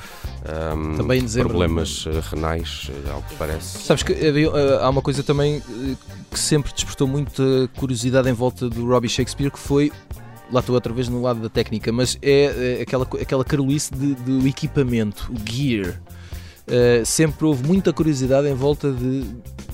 Um, 0.74 0.96
Também 0.96 1.20
em 1.20 1.22
dezembro. 1.22 1.50
Problemas 1.50 2.04
eh, 2.08 2.20
renais, 2.34 2.90
eh, 2.90 3.10
ao 3.12 3.22
que 3.22 3.36
parece. 3.36 3.84
Sabes 3.84 4.02
que 4.02 4.12
eh, 4.12 4.50
há 4.82 4.90
uma 4.90 5.02
coisa 5.02 5.22
também 5.22 5.62
que 6.32 6.36
sempre 6.40 6.72
despertou 6.72 7.06
muita 7.06 7.70
curiosidade 7.76 8.28
em 8.28 8.32
volta 8.32 8.68
do 8.68 8.88
Robbie 8.88 9.08
Shakespeare, 9.08 9.52
que 9.52 9.58
foi. 9.60 9.92
Lá 10.50 10.58
estou 10.58 10.74
outra 10.74 10.92
vez 10.92 11.08
no 11.08 11.22
lado 11.22 11.38
da 11.38 11.48
técnica, 11.48 11.92
mas 11.92 12.18
é, 12.20 12.80
aquela, 12.82 13.04
aquela 13.04 13.44
carolice 13.44 13.92
do 13.92 14.48
equipamento, 14.48 15.30
o 15.32 15.48
gear. 15.48 16.00
Uh, 16.70 17.04
sempre 17.04 17.44
houve 17.46 17.66
muita 17.66 17.92
curiosidade 17.92 18.46
em 18.46 18.54
volta 18.54 18.92
de 18.92 19.24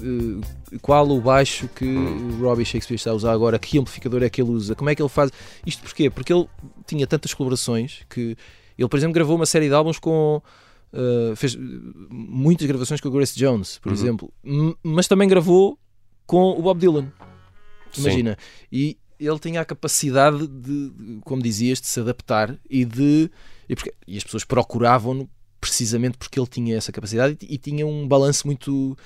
uh, 0.02 0.78
qual 0.80 1.06
o 1.10 1.20
baixo 1.20 1.68
que 1.74 1.84
o 1.84 2.38
Robbie 2.40 2.64
Shakespeare 2.64 2.96
está 2.96 3.10
a 3.10 3.14
usar 3.14 3.32
agora, 3.32 3.58
que 3.58 3.78
amplificador 3.78 4.22
é 4.22 4.30
que 4.30 4.40
ele 4.40 4.50
usa, 4.50 4.74
como 4.74 4.88
é 4.88 4.94
que 4.94 5.02
ele 5.02 5.08
faz. 5.10 5.30
Isto 5.66 5.82
porquê? 5.82 6.08
Porque 6.08 6.32
ele 6.32 6.46
tinha 6.86 7.06
tantas 7.06 7.34
colaborações 7.34 8.00
que 8.08 8.34
ele, 8.78 8.88
por 8.88 8.96
exemplo, 8.96 9.12
gravou 9.12 9.36
uma 9.36 9.44
série 9.44 9.68
de 9.68 9.74
álbuns 9.74 9.98
com. 9.98 10.40
uh, 10.92 11.36
fez 11.36 11.54
muitas 12.10 12.66
gravações 12.66 12.98
com 13.00 13.08
a 13.08 13.10
Grace 13.10 13.36
Jones, 13.38 13.78
por 13.78 13.90
Uhum. 13.92 13.94
exemplo, 13.98 14.32
mas 14.82 15.06
também 15.06 15.28
gravou 15.28 15.78
com 16.26 16.58
o 16.58 16.62
Bob 16.62 16.80
Dylan. 16.80 17.12
Sim. 17.92 18.00
Imagina. 18.02 18.38
E 18.72 18.96
ele 19.20 19.38
tinha 19.38 19.60
a 19.60 19.64
capacidade 19.66 20.46
de, 20.46 20.90
de, 20.90 21.18
como 21.24 21.42
dizias, 21.42 21.78
de 21.80 21.86
se 21.88 22.00
adaptar 22.00 22.56
e 22.70 22.84
de. 22.86 23.30
E, 23.68 23.74
porque- 23.74 23.92
e 24.06 24.16
as 24.16 24.24
pessoas 24.24 24.44
procuravam-no 24.44 25.28
precisamente 25.68 26.16
porque 26.16 26.38
ele 26.38 26.46
tinha 26.46 26.76
essa 26.76 26.92
capacidade 26.92 27.36
e, 27.40 27.58
tinha 27.58 27.86
um 27.86 28.06
balanço 28.06 28.46
muito 28.46 28.96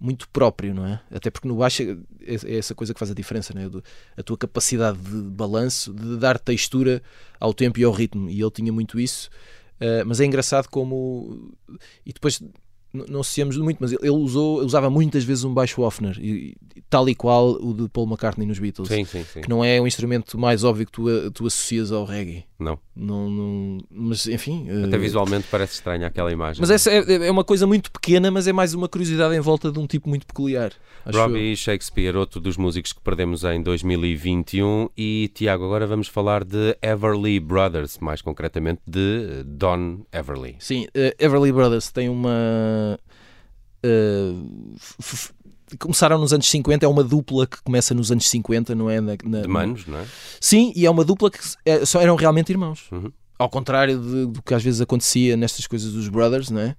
muito 0.00 0.26
próprio, 0.30 0.74
não 0.74 0.86
é? 0.86 1.00
Até 1.10 1.30
porque 1.30 1.46
no 1.46 1.56
baixo 1.56 1.82
é, 1.82 1.96
é 2.26 2.56
essa 2.56 2.74
coisa 2.74 2.94
que 2.94 2.98
faz 2.98 3.10
a 3.10 3.14
diferença, 3.14 3.52
não 3.54 3.60
é? 3.60 3.68
A 4.16 4.22
tua 4.22 4.38
capacidade 4.38 4.98
de 4.98 5.22
balanço, 5.30 5.92
de 5.92 6.16
dar 6.16 6.38
textura 6.38 7.02
ao 7.38 7.52
tempo 7.52 7.78
e 7.78 7.84
ao 7.84 7.92
ritmo. 7.92 8.30
E 8.30 8.40
ele 8.40 8.50
tinha 8.50 8.72
muito 8.72 8.98
isso. 8.98 9.28
Uh, 9.76 10.04
mas 10.06 10.18
é 10.18 10.24
engraçado 10.24 10.68
como. 10.68 11.54
E 12.04 12.14
depois 12.14 12.42
não 12.92 13.20
associamos 13.20 13.56
muito, 13.56 13.78
mas 13.80 13.92
ele 13.92 14.10
usou, 14.10 14.60
usava 14.64 14.90
muitas 14.90 15.22
vezes 15.24 15.44
um 15.44 15.52
baixo 15.54 15.80
Hofner, 15.82 16.18
e, 16.20 16.56
e 16.74 16.82
tal 16.88 17.08
e 17.08 17.14
qual 17.14 17.50
o 17.52 17.72
de 17.72 17.88
Paul 17.88 18.06
McCartney 18.06 18.46
nos 18.46 18.58
Beatles, 18.58 18.88
Sim, 18.88 19.04
sim, 19.04 19.24
sim. 19.24 19.40
que 19.42 19.48
não 19.48 19.64
é 19.64 19.80
um 19.80 19.86
instrumento 19.86 20.36
mais 20.38 20.64
óbvio 20.64 20.86
que 20.86 20.92
tu, 20.92 21.30
tu 21.30 21.46
associas 21.46 21.92
ao 21.92 22.04
reggae. 22.04 22.44
Não. 22.58 22.78
Não, 22.94 23.30
não- 23.30 23.78
mas 23.90 24.26
enfim. 24.26 24.66
Até 24.86 24.96
uh, 24.96 25.00
visualmente 25.00 25.46
parece 25.50 25.74
estranha 25.74 26.06
aquela 26.06 26.30
imagem. 26.30 26.60
Mas 26.60 26.70
essa 26.70 26.90
é, 26.90 27.26
é 27.26 27.30
uma 27.30 27.42
coisa 27.44 27.66
muito 27.66 27.90
pequena, 27.90 28.30
mas 28.30 28.46
é 28.46 28.52
mais 28.52 28.74
uma 28.74 28.86
curiosidade 28.88 29.34
em 29.34 29.40
volta 29.40 29.70
de 29.72 29.78
um 29.78 29.86
tipo 29.86 30.08
muito 30.08 30.26
peculiar. 30.26 30.72
acho 31.06 31.16
eu. 31.16 31.22
Robbie 31.22 31.56
Shakespeare, 31.56 32.14
outro 32.16 32.38
dos 32.40 32.56
músicos 32.58 32.92
que 32.92 33.00
perdemos 33.00 33.44
em 33.44 33.62
2021. 33.62 34.90
E 34.96 35.30
Tiago, 35.34 35.64
agora 35.64 35.86
vamos 35.86 36.08
falar 36.08 36.44
de 36.44 36.76
Everly 36.82 37.40
Brothers, 37.40 37.98
mais 37.98 38.20
concretamente 38.20 38.82
de 38.86 39.42
Don 39.46 40.00
Everly. 40.12 40.56
Sim, 40.58 40.84
uh, 40.88 41.14
Everly 41.18 41.52
Brothers 41.52 41.90
tem 41.90 42.08
uma. 42.10 42.89
F- 45.00 45.32
começaram 45.78 46.18
nos 46.18 46.32
anos 46.32 46.48
50, 46.50 46.84
é 46.84 46.88
uma 46.88 47.04
dupla 47.04 47.46
que 47.46 47.62
começa 47.62 47.94
nos 47.94 48.10
anos 48.10 48.28
50, 48.28 48.74
não 48.74 48.90
é? 48.90 49.00
Na, 49.00 49.16
na- 49.24 49.40
De 49.42 49.48
manos, 49.48 49.86
não 49.86 49.98
é? 49.98 50.06
Sim, 50.40 50.72
e 50.74 50.84
é 50.86 50.90
uma 50.90 51.04
dupla 51.04 51.30
que 51.30 51.38
é, 51.64 51.84
só 51.84 52.00
eram 52.00 52.16
realmente 52.16 52.50
irmãos. 52.50 52.86
Uhum. 52.90 53.12
Ao 53.38 53.48
contrário 53.48 53.98
de- 53.98 54.26
do 54.26 54.42
que 54.42 54.52
às 54.54 54.62
vezes 54.62 54.80
acontecia 54.80 55.36
nestas 55.36 55.66
coisas 55.66 55.92
dos 55.92 56.08
Brothers, 56.08 56.50
não 56.50 56.60
é? 56.60 56.76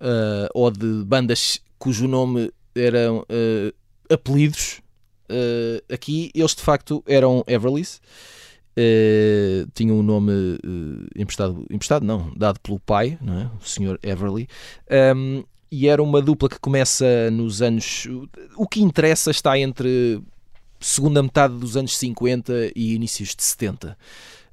Uh, 0.00 0.48
ou 0.54 0.70
de 0.70 1.04
bandas 1.04 1.60
cujo 1.78 2.08
nome 2.08 2.50
eram 2.74 3.18
uh, 3.20 3.72
apelidos. 4.12 4.80
Uh, 5.30 5.94
aqui 5.94 6.30
eles 6.34 6.54
de 6.54 6.62
facto 6.62 7.04
eram 7.06 7.44
Everlys. 7.46 8.00
Uh, 8.76 9.68
tinham 9.74 9.98
um 9.98 10.02
nome 10.02 10.32
uh, 10.32 11.06
emprestado, 11.14 11.64
emprestado, 11.70 12.04
não, 12.06 12.32
dado 12.34 12.58
pelo 12.60 12.80
pai, 12.80 13.18
não 13.20 13.38
é? 13.42 13.44
o 13.60 13.64
Sr. 13.64 13.98
Everly. 14.02 14.48
Um, 15.14 15.44
e 15.72 15.88
era 15.88 16.02
uma 16.02 16.20
dupla 16.20 16.50
que 16.50 16.60
começa 16.60 17.30
nos 17.30 17.62
anos. 17.62 18.06
O 18.56 18.68
que 18.68 18.82
interessa 18.82 19.30
está 19.30 19.58
entre 19.58 20.22
segunda 20.78 21.22
metade 21.22 21.56
dos 21.56 21.78
anos 21.78 21.96
50 21.96 22.72
e 22.76 22.94
inícios 22.94 23.34
de 23.34 23.42
70. 23.42 23.96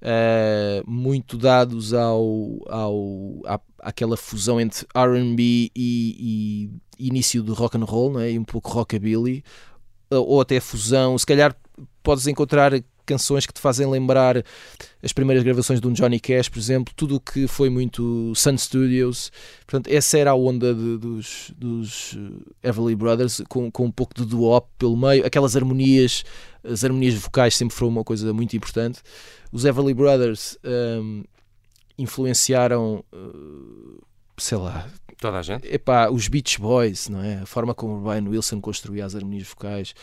Uh, 0.01 0.89
muito 0.89 1.37
dados 1.37 1.93
ao, 1.93 2.61
ao, 2.69 3.41
à, 3.45 3.59
aquela 3.79 4.15
fusão 4.15 4.61
entre 4.61 4.87
R&B 4.95 5.69
e, 5.75 6.71
e, 6.97 7.07
início 7.07 7.43
do 7.43 7.53
rock 7.53 7.75
and 7.75 7.83
roll, 7.83 8.13
não 8.13 8.21
é? 8.21 8.31
E 8.31 8.39
um 8.39 8.45
pouco 8.45 8.69
rockabilly, 8.69 9.43
ou 10.09 10.39
até 10.39 10.61
fusão. 10.61 11.17
Se 11.17 11.25
calhar 11.25 11.53
podes 12.01 12.27
encontrar 12.27 12.71
canções 13.09 13.47
que 13.47 13.53
te 13.53 13.59
fazem 13.59 13.89
lembrar 13.89 14.43
as 15.01 15.11
primeiras 15.11 15.43
gravações 15.43 15.81
de 15.81 15.87
um 15.87 15.93
Johnny 15.93 16.19
Cash, 16.19 16.47
por 16.47 16.59
exemplo, 16.59 16.93
tudo 16.95 17.15
o 17.15 17.19
que 17.19 17.47
foi 17.47 17.67
muito 17.67 18.31
Sun 18.35 18.55
Studios. 18.55 19.31
Portanto, 19.65 19.87
essa 19.91 20.19
era 20.19 20.31
a 20.31 20.35
onda 20.35 20.75
de, 20.75 20.97
dos, 20.97 21.51
dos 21.57 22.15
eh, 22.63 22.69
Everly 22.69 22.95
Brothers, 22.95 23.41
com, 23.49 23.71
com 23.71 23.85
um 23.85 23.91
pouco 23.91 24.13
de 24.13 24.25
doo 24.25 24.61
pelo 24.77 24.95
meio, 24.95 25.25
aquelas 25.25 25.55
harmonias, 25.55 26.23
as 26.63 26.83
harmonias 26.83 27.15
vocais 27.15 27.55
sempre 27.55 27.75
foram 27.75 27.89
uma 27.91 28.03
coisa 28.03 28.31
muito 28.31 28.55
importante. 28.55 29.01
Os 29.51 29.65
Everly 29.65 29.95
Brothers 29.95 30.55
um, 30.63 31.23
influenciaram, 31.97 33.03
uh, 33.11 34.01
sei 34.39 34.57
lá, 34.57 34.87
Toda 35.19 35.37
a 35.37 35.41
gente? 35.41 35.67
Epá, 35.67 36.09
os 36.09 36.29
Beach 36.29 36.59
Boys, 36.59 37.09
não 37.09 37.21
é? 37.21 37.39
A 37.39 37.45
forma 37.45 37.75
como 37.75 37.97
o 37.97 38.01
Brian 38.01 38.23
Wilson 38.29 38.61
construía 38.61 39.05
as 39.05 39.15
harmonias 39.15 39.47
vocais 39.47 39.93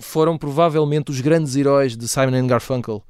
foram 0.00 0.38
provavelmente 0.38 1.10
os 1.10 1.20
grandes 1.20 1.56
heróis 1.56 1.96
de 1.96 2.06
Simon 2.06 2.46
Garfunkel. 2.46 3.04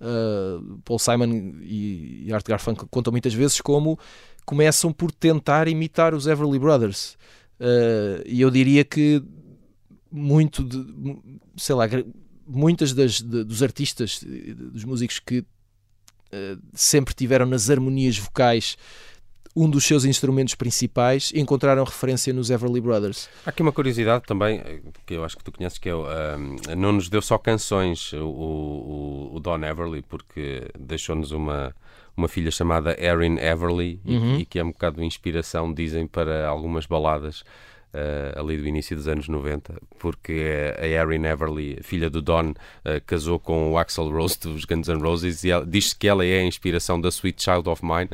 Uh, 0.00 0.78
Paul 0.84 0.98
Simon 0.98 1.54
e 1.62 2.28
Art 2.32 2.46
Garfunkel 2.46 2.88
contam 2.90 3.12
muitas 3.12 3.32
vezes 3.32 3.60
como 3.60 3.98
começam 4.44 4.92
por 4.92 5.12
tentar 5.12 5.68
imitar 5.68 6.14
os 6.14 6.26
Everly 6.26 6.58
Brothers. 6.58 7.16
Uh, 7.60 8.22
e 8.26 8.40
eu 8.40 8.50
diria 8.50 8.84
que 8.84 9.22
muito 10.10 10.64
de, 10.64 10.84
sei 11.56 11.76
lá, 11.76 11.84
muitas 12.44 12.92
das, 12.92 13.20
de, 13.22 13.44
dos 13.44 13.62
artistas, 13.62 14.20
dos 14.24 14.82
músicos 14.82 15.20
que 15.20 15.38
uh, 15.38 16.60
sempre 16.72 17.14
tiveram 17.14 17.46
nas 17.46 17.70
harmonias 17.70 18.18
vocais 18.18 18.76
um 19.58 19.68
dos 19.68 19.84
seus 19.84 20.04
instrumentos 20.04 20.54
principais, 20.54 21.32
encontraram 21.34 21.82
referência 21.82 22.32
nos 22.32 22.48
Everly 22.48 22.80
Brothers. 22.80 23.28
Há 23.44 23.50
aqui 23.50 23.60
uma 23.60 23.72
curiosidade 23.72 24.24
também, 24.24 24.62
que 25.04 25.14
eu 25.14 25.24
acho 25.24 25.36
que 25.36 25.42
tu 25.42 25.50
conheces, 25.50 25.78
que 25.78 25.88
é, 25.88 25.94
um, 25.94 26.56
não 26.76 26.92
nos 26.92 27.08
deu 27.08 27.20
só 27.20 27.36
canções 27.36 28.12
o, 28.12 28.24
o, 28.24 29.30
o 29.34 29.40
Don 29.40 29.58
Everly, 29.64 30.02
porque 30.02 30.68
deixou-nos 30.78 31.32
uma, 31.32 31.74
uma 32.16 32.28
filha 32.28 32.52
chamada 32.52 32.96
Erin 33.02 33.36
Everly 33.38 34.00
uhum. 34.04 34.36
e, 34.36 34.42
e, 34.42 34.46
que 34.46 34.60
é 34.60 34.64
um 34.64 34.70
bocado 34.70 35.00
de 35.00 35.04
inspiração, 35.04 35.74
dizem, 35.74 36.06
para 36.06 36.46
algumas 36.46 36.86
baladas 36.86 37.42
uh, 37.94 38.38
ali 38.38 38.56
do 38.56 38.66
início 38.66 38.96
dos 38.96 39.08
anos 39.08 39.28
90, 39.28 39.80
porque 39.98 40.74
a 40.78 40.86
Erin 40.86 41.24
Everly, 41.24 41.78
filha 41.82 42.10
do 42.10 42.20
Don, 42.22 42.50
uh, 42.50 42.54
casou 43.06 43.38
com 43.38 43.72
o 43.72 43.78
Axel 43.78 44.10
Rose 44.10 44.38
dos 44.42 44.64
Guns 44.64 44.88
N' 44.88 45.00
Roses 45.00 45.44
e 45.44 45.48
diz-se 45.66 45.96
que 45.96 46.08
ela 46.08 46.24
é 46.24 46.40
a 46.40 46.44
inspiração 46.44 47.00
da 47.00 47.08
Sweet 47.08 47.42
Child 47.42 47.68
of 47.68 47.84
Mine 47.84 48.10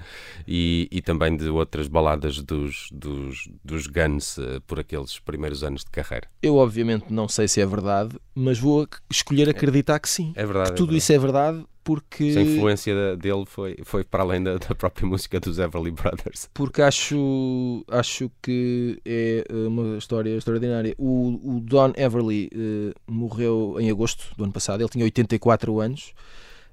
e, 0.46 0.88
e 0.90 1.00
também 1.02 1.36
de 1.36 1.48
outras 1.48 1.88
baladas 1.88 2.40
dos, 2.40 2.88
dos, 2.92 3.48
dos 3.64 3.86
Guns 3.86 4.38
uh, 4.38 4.60
por 4.66 4.80
aqueles 4.80 5.18
primeiros 5.18 5.62
anos 5.62 5.84
de 5.84 5.90
carreira. 5.90 6.28
Eu, 6.42 6.56
obviamente, 6.56 7.12
não 7.12 7.28
sei 7.28 7.48
se 7.48 7.60
é 7.60 7.66
verdade, 7.66 8.16
mas 8.34 8.58
vou 8.58 8.86
escolher 9.10 9.48
acreditar 9.48 9.98
que 9.98 10.08
sim. 10.08 10.32
É 10.36 10.44
verdade. 10.44 10.70
Que 10.70 10.76
tudo 10.76 10.90
é 10.90 10.92
verdade. 10.92 10.98
isso 10.98 11.12
é 11.12 11.18
verdade 11.18 11.64
porque 11.84 12.34
a 12.36 12.40
influência 12.40 13.16
dele 13.16 13.44
foi, 13.46 13.76
foi 13.84 14.02
para 14.02 14.22
além 14.22 14.42
da, 14.42 14.56
da, 14.56 14.74
própria 14.74 15.06
música 15.06 15.38
dos 15.38 15.58
Everly 15.58 15.90
Brothers. 15.90 16.48
Porque 16.54 16.80
acho, 16.80 17.84
acho 17.88 18.30
que 18.42 18.98
é 19.04 19.44
eh, 19.46 19.54
uma 19.68 19.98
história 19.98 20.34
extraordinária. 20.34 20.94
O, 20.98 21.56
o 21.56 21.60
Don 21.60 21.92
Everly 21.94 22.50
uh, 22.54 22.94
morreu 23.06 23.76
em 23.78 23.90
agosto 23.90 24.34
do 24.36 24.44
ano 24.44 24.52
passado, 24.52 24.80
ele 24.80 24.88
tinha 24.88 25.04
84 25.04 25.78
anos. 25.78 26.14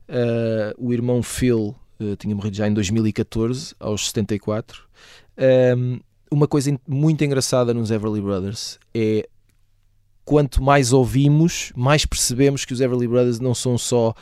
Uh, 0.07 0.73
o 0.77 0.93
irmão 0.93 1.21
Phil 1.21 1.75
uh, 1.99 2.15
tinha 2.15 2.33
morrido 2.33 2.55
já 2.55 2.67
em 2.67 2.73
2014, 2.73 3.75
aos 3.79 4.07
74. 4.07 4.83
Um, 5.37 5.43
ehm, 5.43 5.99
uma 6.31 6.47
coisa 6.47 6.79
muito 6.87 7.21
engraçada 7.25 7.73
nos 7.73 7.91
Everly 7.91 8.21
Brothers 8.21 8.79
é 8.95 9.27
quanto 10.23 10.63
mais 10.63 10.93
ouvimos, 10.93 11.73
mais 11.75 12.05
percebemos 12.05 12.63
que 12.63 12.73
os 12.73 12.79
Everly 12.79 13.07
Brothers 13.07 13.41
não 13.41 13.53
são 13.53 13.77
só 13.77 14.15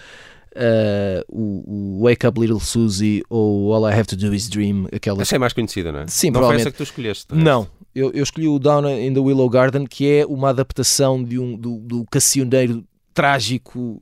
uh, 0.56 1.24
o, 1.28 2.00
o, 2.00 2.04
Wake 2.04 2.26
Up 2.26 2.40
Little 2.40 2.60
Susie 2.60 3.24
ou 3.30 3.74
All 3.74 3.90
I 3.90 3.94
Have 3.94 4.06
to 4.08 4.16
Do 4.16 4.34
Is 4.34 4.48
Dream. 4.48 4.88
Aquelas... 4.92 5.22
Essa 5.22 5.36
é 5.36 5.40
mais 5.40 5.54
conhecida, 5.54 5.92
não 5.92 6.02
é? 6.02 6.08
Sim, 6.08 6.32
não 6.32 6.42
foi 6.42 6.56
essa 6.56 6.72
que 6.72 6.78
tu 6.78 6.84
escolheste? 6.84 7.34
Não, 7.34 7.68
eu, 7.94 8.12
eu, 8.12 8.24
escolhi 8.24 8.48
o 8.48 8.60
Down 8.60 8.88
in 8.90 9.14
the 9.14 9.20
Willow 9.20 9.50
Garden, 9.50 9.86
que 9.86 10.10
é 10.10 10.26
uma 10.26 10.50
adaptação 10.50 11.24
de 11.24 11.40
um, 11.40 11.56
do, 11.56 11.78
do 11.80 12.06
cassioneiro 12.10 12.84
trágico, 13.14 14.02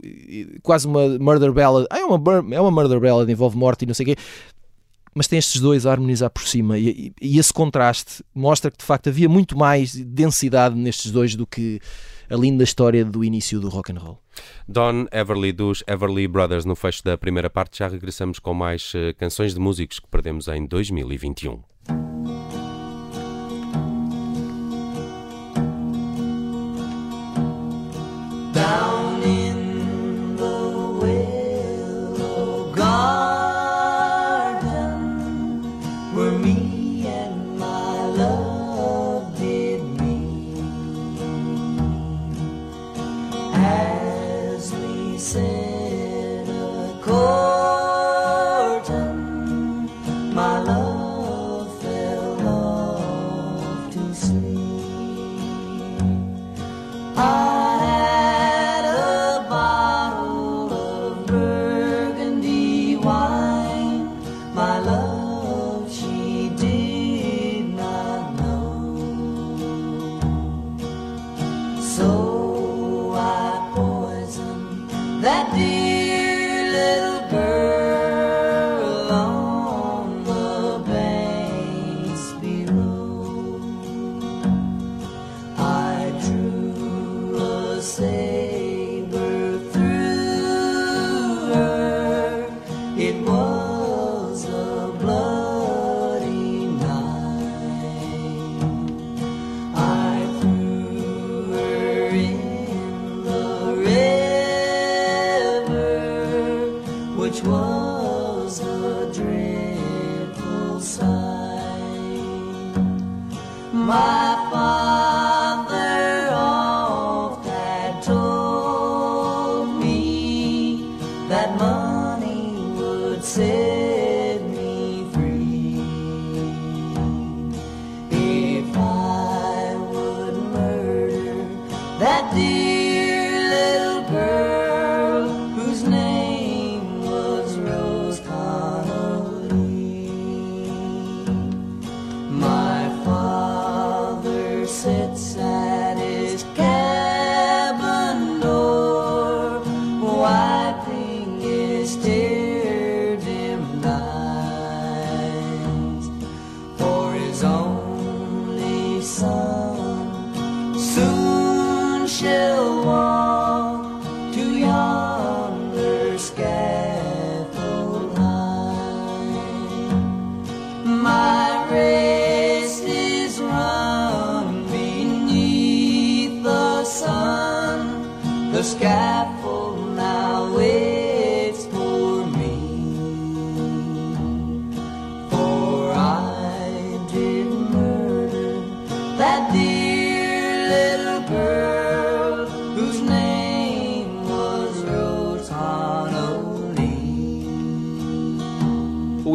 quase 0.61 0.85
uma 0.85 1.17
murder 1.17 1.51
ballad. 1.51 1.87
Ah, 1.89 1.99
é, 1.99 2.05
uma, 2.05 2.55
é 2.55 2.61
uma 2.61 2.71
murder 2.71 2.99
ballad, 2.99 3.31
envolve 3.31 3.57
morte 3.57 3.83
e 3.83 3.85
não 3.85 3.93
sei 3.93 4.03
o 4.03 4.07
quê. 4.09 4.15
Mas 5.15 5.27
tem 5.27 5.39
estes 5.39 5.59
dois 5.59 5.87
a 5.87 5.91
harmonizar 5.91 6.29
por 6.29 6.47
cima 6.47 6.77
e, 6.77 6.89
e, 6.89 7.13
e 7.19 7.39
esse 7.39 7.51
contraste 7.51 8.23
mostra 8.35 8.69
que 8.69 8.77
de 8.77 8.85
facto 8.85 9.09
havia 9.09 9.27
muito 9.27 9.57
mais 9.57 9.95
densidade 9.95 10.75
nestes 10.75 11.11
dois 11.11 11.35
do 11.35 11.47
que 11.47 11.79
a 12.29 12.35
linda 12.35 12.63
história 12.63 13.03
do 13.03 13.23
início 13.23 13.59
do 13.59 13.69
rock 13.69 13.91
and 13.91 13.99
roll. 13.99 14.19
Don 14.67 15.05
Everly 15.11 15.51
dos 15.51 15.83
Everly 15.87 16.27
Brothers 16.27 16.65
no 16.65 16.75
fecho 16.75 17.03
da 17.03 17.17
primeira 17.17 17.49
parte 17.49 17.79
já 17.79 17.87
regressamos 17.87 18.39
com 18.39 18.53
mais 18.53 18.93
uh, 18.93 19.15
canções 19.17 19.53
de 19.53 19.59
músicos 19.59 19.99
que 19.99 20.07
perdemos 20.07 20.47
em 20.47 20.65
2021. 20.65 21.61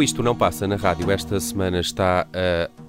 O 0.02 0.04
Isto 0.04 0.20
Não 0.20 0.34
Passa 0.34 0.66
na 0.66 0.74
Rádio 0.74 1.12
esta 1.12 1.38
semana 1.38 1.78
está 1.78 2.26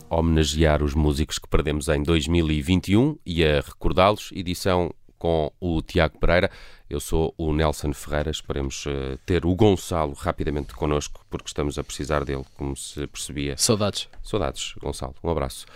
a 0.09 0.15
homenagear 0.15 0.81
os 0.81 0.95
músicos 0.95 1.37
que 1.37 1.47
perdemos 1.47 1.87
em 1.87 2.01
2021 2.01 3.19
e 3.23 3.45
a 3.45 3.61
recordá-los. 3.61 4.31
Edição 4.33 4.91
com 5.19 5.51
o 5.61 5.79
Tiago 5.83 6.17
Pereira. 6.17 6.49
Eu 6.89 6.99
sou 6.99 7.31
o 7.37 7.53
Nelson 7.53 7.93
Ferreira. 7.93 8.31
Esperemos 8.31 8.85
eh, 8.87 9.19
ter 9.27 9.45
o 9.45 9.53
Gonçalo 9.53 10.13
rapidamente 10.13 10.73
connosco, 10.73 11.23
porque 11.29 11.49
estamos 11.49 11.77
a 11.77 11.83
precisar 11.83 12.25
dele, 12.25 12.45
como 12.57 12.75
se 12.75 13.05
percebia. 13.05 13.57
Saudades. 13.57 14.09
Saudades, 14.23 14.73
Gonçalo. 14.81 15.13
Um 15.23 15.29
abraço. 15.29 15.67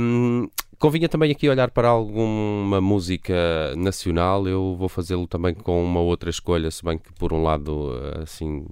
Hum, 0.00 0.48
convinha 0.82 1.08
também 1.08 1.30
aqui 1.30 1.48
olhar 1.48 1.70
para 1.70 1.86
alguma 1.86 2.80
música 2.80 3.32
nacional. 3.76 4.48
Eu 4.48 4.74
vou 4.76 4.88
fazê-lo 4.88 5.28
também 5.28 5.54
com 5.54 5.84
uma 5.84 6.00
outra 6.00 6.28
escolha, 6.28 6.68
se 6.72 6.84
bem 6.84 6.98
que 6.98 7.12
por 7.12 7.32
um 7.32 7.40
lado, 7.40 7.92
assim, 8.20 8.66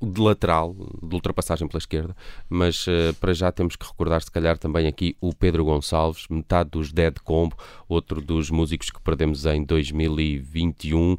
de 0.00 0.20
lateral, 0.20 0.72
de 1.02 1.12
ultrapassagem 1.12 1.66
pela 1.66 1.80
esquerda, 1.80 2.14
mas 2.48 2.86
uh, 2.86 3.12
para 3.18 3.34
já 3.34 3.50
temos 3.50 3.74
que 3.74 3.84
recordar, 3.84 4.22
se 4.22 4.30
calhar, 4.30 4.56
também 4.56 4.86
aqui 4.86 5.16
o 5.20 5.34
Pedro 5.34 5.64
Gonçalves, 5.64 6.28
metade 6.30 6.70
dos 6.70 6.92
Dead 6.92 7.18
Combo, 7.24 7.56
outro 7.88 8.20
dos 8.20 8.48
músicos 8.48 8.90
que 8.90 9.00
perdemos 9.00 9.46
em 9.46 9.64
2021 9.64 11.16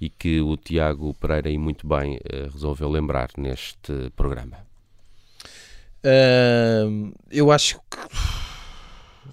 e 0.00 0.08
que 0.08 0.40
o 0.40 0.56
Tiago 0.56 1.12
Pereira, 1.14 1.50
e 1.50 1.58
muito 1.58 1.84
bem, 1.84 2.14
uh, 2.18 2.52
resolveu 2.52 2.88
lembrar 2.88 3.30
neste 3.36 3.92
programa. 4.14 4.56
Uh, 6.04 7.12
eu 7.28 7.50
acho 7.50 7.80
que 7.90 7.98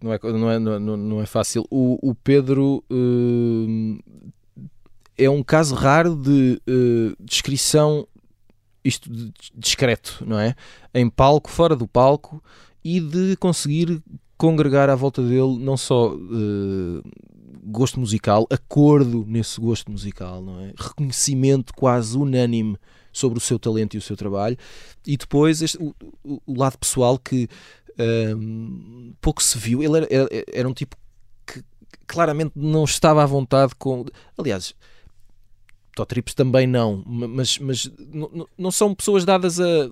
não 0.02 0.14
é, 0.14 0.20
não 0.60 0.74
é, 0.74 0.80
não, 0.80 1.22
é 1.22 1.26
fácil. 1.26 1.66
O, 1.70 1.98
o 2.02 2.16
Pedro 2.16 2.84
uh, 2.92 4.24
é 5.18 5.30
um 5.30 5.44
caso 5.44 5.76
raro 5.76 6.16
de 6.16 6.62
uh, 6.68 7.16
descrição 7.24 8.08
isto 8.84 9.12
de, 9.12 9.34
discreto, 9.56 10.24
não 10.26 10.40
é? 10.40 10.56
Em 10.94 11.10
palco, 11.10 11.50
fora 11.50 11.76
do 11.76 11.88
palco 11.88 12.42
e 12.84 13.00
de 13.00 13.36
conseguir 13.38 14.02
congregar 14.38 14.90
à 14.90 14.96
volta 14.96 15.24
dele 15.24 15.58
não 15.60 15.76
só 15.76 16.14
uh, 16.14 17.02
gosto 17.64 18.00
musical, 18.00 18.46
acordo 18.50 19.26
nesse 19.28 19.60
gosto 19.60 19.92
musical, 19.92 20.42
não 20.42 20.62
é? 20.62 20.74
Reconhecimento 20.78 21.74
quase 21.74 22.16
unânime 22.16 22.78
sobre 23.12 23.38
o 23.38 23.42
seu 23.42 23.58
talento 23.58 23.96
e 23.96 23.98
o 23.98 24.02
seu 24.02 24.16
trabalho, 24.16 24.58
e 25.08 25.18
depois 25.18 25.62
este, 25.62 25.78
o, 25.82 25.96
o, 26.24 26.54
lado 26.54 26.78
pessoal 26.78 27.18
que 27.18 27.48
um, 28.00 29.14
pouco 29.22 29.42
se 29.42 29.58
viu. 29.58 29.82
Ele 29.82 29.98
era, 29.98 30.08
era, 30.10 30.46
era, 30.52 30.68
um 30.68 30.74
tipo 30.74 30.96
que 31.46 31.64
claramente 32.08 32.54
não 32.56 32.84
estava 32.84 33.24
à 33.24 33.26
vontade 33.26 33.74
com. 33.76 34.06
Aliás, 34.38 34.74
Totrips 35.96 36.34
também 36.34 36.68
não, 36.68 37.04
mas, 37.06 37.58
mas 37.58 37.92
não, 38.12 38.48
não 38.58 38.72
são 38.72 38.94
pessoas 38.94 39.26
dadas 39.26 39.60
a. 39.60 39.90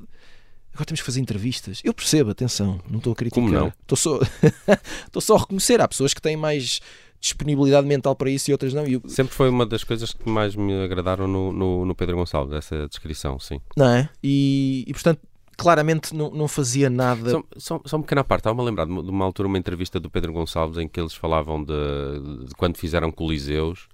Agora 0.73 0.85
temos 0.85 1.01
que 1.01 1.05
fazer 1.05 1.21
entrevistas. 1.21 1.81
Eu 1.83 1.93
percebo, 1.93 2.31
atenção, 2.31 2.81
não 2.89 2.97
estou 2.97 3.13
a 3.13 3.15
criticar. 3.15 3.43
Como 3.43 3.53
não? 3.53 3.67
Estou 3.81 3.95
só, 3.95 4.19
estou 5.05 5.21
só 5.21 5.35
a 5.35 5.39
reconhecer. 5.39 5.79
Há 5.79 5.87
pessoas 5.87 6.15
que 6.15 6.21
têm 6.21 6.35
mais 6.35 6.81
disponibilidade 7.23 7.87
mental 7.87 8.15
para 8.15 8.29
isso 8.29 8.49
e 8.49 8.53
outras 8.53 8.73
não. 8.73 8.85
Eu... 8.85 9.01
Sempre 9.07 9.33
foi 9.33 9.49
uma 9.49 9.65
das 9.65 9.83
coisas 9.83 10.11
que 10.11 10.27
mais 10.27 10.55
me 10.55 10.83
agradaram 10.83 11.27
no, 11.27 11.53
no, 11.53 11.85
no 11.85 11.95
Pedro 11.95 12.17
Gonçalves, 12.17 12.53
essa 12.53 12.87
descrição, 12.87 13.39
sim. 13.39 13.61
Não 13.77 13.87
é? 13.87 14.09
E, 14.21 14.83
e 14.87 14.91
portanto, 14.93 15.21
claramente 15.57 16.15
não, 16.15 16.29
não 16.29 16.47
fazia 16.47 16.89
nada. 16.89 17.29
Só, 17.29 17.43
só, 17.57 17.81
só 17.85 17.97
uma 17.97 18.03
pequena 18.03 18.23
parte, 18.23 18.41
estava-me 18.41 18.61
a 18.61 18.65
lembrar 18.65 18.85
de 18.85 18.91
uma 18.91 19.25
altura 19.25 19.47
uma 19.47 19.57
entrevista 19.57 19.99
do 19.99 20.09
Pedro 20.09 20.33
Gonçalves 20.33 20.77
em 20.77 20.87
que 20.87 20.99
eles 20.99 21.13
falavam 21.13 21.63
de, 21.63 22.45
de 22.47 22.55
quando 22.55 22.77
fizeram 22.77 23.11
coliseus 23.11 23.87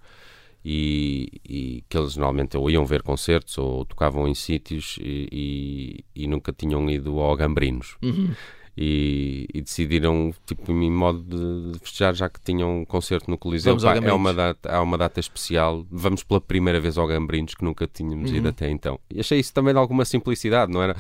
e, 0.64 1.42
e, 1.48 1.84
que 1.88 1.98
eles 1.98 2.16
normalmente 2.16 2.58
ou 2.58 2.70
iam 2.70 2.86
ver 2.86 3.02
concertos 3.02 3.58
ou 3.58 3.86
tocavam 3.86 4.28
em 4.28 4.36
sítios 4.36 4.98
e, 5.02 6.04
e, 6.16 6.24
e 6.24 6.28
nunca 6.28 6.52
tinham 6.52 6.90
ido 6.90 7.20
ao 7.20 7.36
Gambrinos. 7.36 7.98
Uhum 8.02 8.34
e, 8.82 9.46
e, 9.54 9.62
decidiram, 9.62 10.34
tipo, 10.46 10.72
em 10.72 10.90
modo 10.90 11.22
de, 11.22 11.78
festejar, 11.80 12.16
já 12.16 12.30
que 12.30 12.40
tinham 12.40 12.80
um 12.80 12.86
concerto 12.86 13.30
no 13.30 13.38
Coliseu. 13.38 13.76
Pá, 13.76 13.98
é 13.98 14.14
uma 14.14 14.34
data, 14.34 14.72
há 14.72 14.82
uma 14.82 14.98
data 14.98 15.20
especial. 15.20 15.86
Vamos 15.92 16.24
pela 16.24 16.40
primeira 16.40 16.80
vez 16.80 16.98
ao 16.98 17.06
Gambrinos, 17.06 17.56
que 17.56 17.64
nunca 17.66 17.86
tínhamos 17.86 18.32
uhum. 18.32 18.38
ido 18.38 18.48
até 18.48 18.70
então. 18.70 18.98
E 19.14 19.20
achei 19.20 19.38
isso 19.38 19.54
também 19.54 19.74
de 19.74 19.80
alguma 19.80 20.06
simplicidade, 20.06 20.72
não 20.72 20.82
era? 20.82 20.96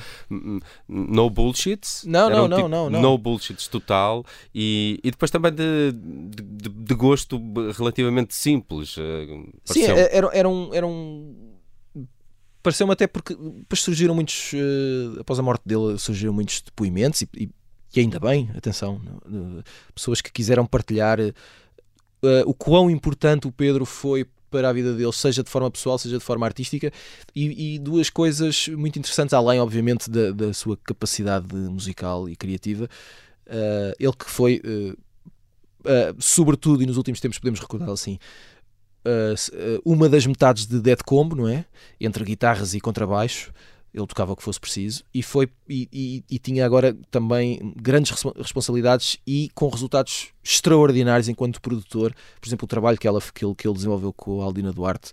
No 0.89 1.29
bullshits. 1.29 2.03
Não, 2.05 2.29
não, 2.29 2.45
um 2.45 2.47
não, 2.49 2.57
tipo, 2.57 2.67
não, 2.67 2.89
não. 2.89 3.01
No 3.01 3.17
bullshits 3.17 3.69
total. 3.69 4.25
E, 4.53 4.99
e 5.01 5.09
depois 5.09 5.31
também 5.31 5.53
de, 5.53 5.93
de, 5.93 6.69
de 6.69 6.95
gosto 6.95 7.41
relativamente 7.77 8.35
simples. 8.35 8.97
Eh, 8.97 9.27
Sim, 9.63 9.83
era, 9.85 10.29
era 10.33 10.49
um. 10.49 10.73
Era 10.73 10.85
um 10.85 11.49
pareceu-me 12.61 12.93
até 12.93 13.07
porque 13.07 13.35
depois 13.35 13.81
surgiram 13.81 14.13
muitos, 14.13 14.51
uh, 14.53 15.21
após 15.21 15.39
a 15.39 15.41
morte 15.41 15.63
dele, 15.65 15.97
surgiram 15.97 16.33
muitos 16.33 16.61
depoimentos 16.61 17.21
e, 17.21 17.29
e, 17.37 17.49
e 17.95 17.99
ainda 17.99 18.19
bem, 18.19 18.49
atenção, 18.55 19.01
pessoas 19.95 20.21
que 20.21 20.31
quiseram 20.31 20.65
partilhar 20.65 21.19
uh, 21.19 21.33
o 22.45 22.53
quão 22.53 22.89
importante 22.89 23.47
o 23.47 23.51
Pedro 23.51 23.85
foi 23.85 24.25
para 24.49 24.69
a 24.69 24.73
vida 24.73 24.93
dele, 24.93 25.13
seja 25.13 25.43
de 25.43 25.49
forma 25.49 25.69
pessoal, 25.69 25.97
seja 25.97 26.17
de 26.17 26.23
forma 26.23 26.45
artística, 26.45 26.91
e, 27.35 27.75
e 27.75 27.79
duas 27.79 28.09
coisas 28.09 28.67
muito 28.69 28.97
interessantes, 28.97 29.33
além, 29.33 29.59
obviamente, 29.59 30.09
da, 30.09 30.31
da 30.31 30.53
sua 30.53 30.75
capacidade 30.77 31.55
musical 31.55 32.27
e 32.27 32.35
criativa. 32.35 32.89
Uh, 33.45 33.93
ele 33.99 34.13
que 34.13 34.29
foi, 34.29 34.61
uh, 34.65 34.97
uh, 35.81 36.15
sobretudo, 36.19 36.81
e 36.81 36.85
nos 36.85 36.97
últimos 36.97 37.19
tempos 37.19 37.37
podemos 37.37 37.59
recordá-lo 37.59 37.93
assim, 37.93 38.17
uma 39.85 40.09
das 40.09 40.25
metades 40.25 40.67
de 40.67 40.79
Dead 40.79 40.99
Combo, 41.03 41.35
não 41.35 41.47
é? 41.47 41.65
Entre 41.99 42.23
guitarras 42.23 42.73
e 42.73 42.79
contrabaixo 42.79 43.51
ele 43.93 44.05
tocava 44.05 44.33
o 44.33 44.35
que 44.35 44.43
fosse 44.43 44.59
preciso 44.59 45.03
e 45.13 45.23
foi 45.23 45.49
e, 45.67 45.87
e, 45.91 46.23
e, 46.29 46.39
tinha 46.39 46.65
agora 46.65 46.95
também 47.09 47.73
grandes 47.75 48.11
responsabilidades 48.37 49.17
e 49.25 49.49
com 49.55 49.67
resultados 49.67 50.27
extraordinários 50.43 51.27
enquanto 51.27 51.61
produtor. 51.61 52.13
Por 52.39 52.47
exemplo, 52.47 52.65
o 52.65 52.67
trabalho 52.67 52.97
que, 52.97 53.07
ela, 53.07 53.19
que, 53.33 53.43
ele, 53.43 53.55
que 53.55 53.67
ele 53.67 53.73
desenvolveu 53.73 54.13
com 54.13 54.41
a 54.41 54.45
Aldina 54.45 54.71
Duarte 54.71 55.11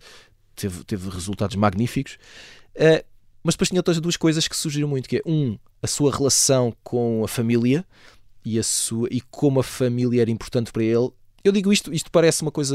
teve, 0.55 0.85
teve 0.85 1.09
resultados 1.09 1.57
magníficos. 1.57 2.19
Uh, 2.75 3.05
mas 3.43 3.55
depois 3.55 3.69
tinha 3.69 3.79
outras 3.79 4.01
duas 4.01 4.17
coisas 4.17 4.49
que 4.49 4.57
surgiram 4.57 4.89
muito, 4.89 5.09
que 5.09 5.19
é 5.19 5.23
um, 5.25 5.57
a 5.81 5.87
sua 5.87 6.11
relação 6.11 6.75
com 6.83 7.23
a 7.25 7.29
família 7.29 7.87
e, 8.45 8.59
a 8.59 8.62
sua, 8.62 9.09
e 9.11 9.21
como 9.21 9.61
a 9.61 9.62
família 9.62 10.23
era 10.23 10.31
importante 10.31 10.73
para 10.73 10.83
ele. 10.83 11.11
Eu 11.45 11.53
digo 11.53 11.73
isto, 11.73 11.95
isto 11.95 12.11
parece 12.11 12.43
uma 12.43 12.51
coisa 12.51 12.75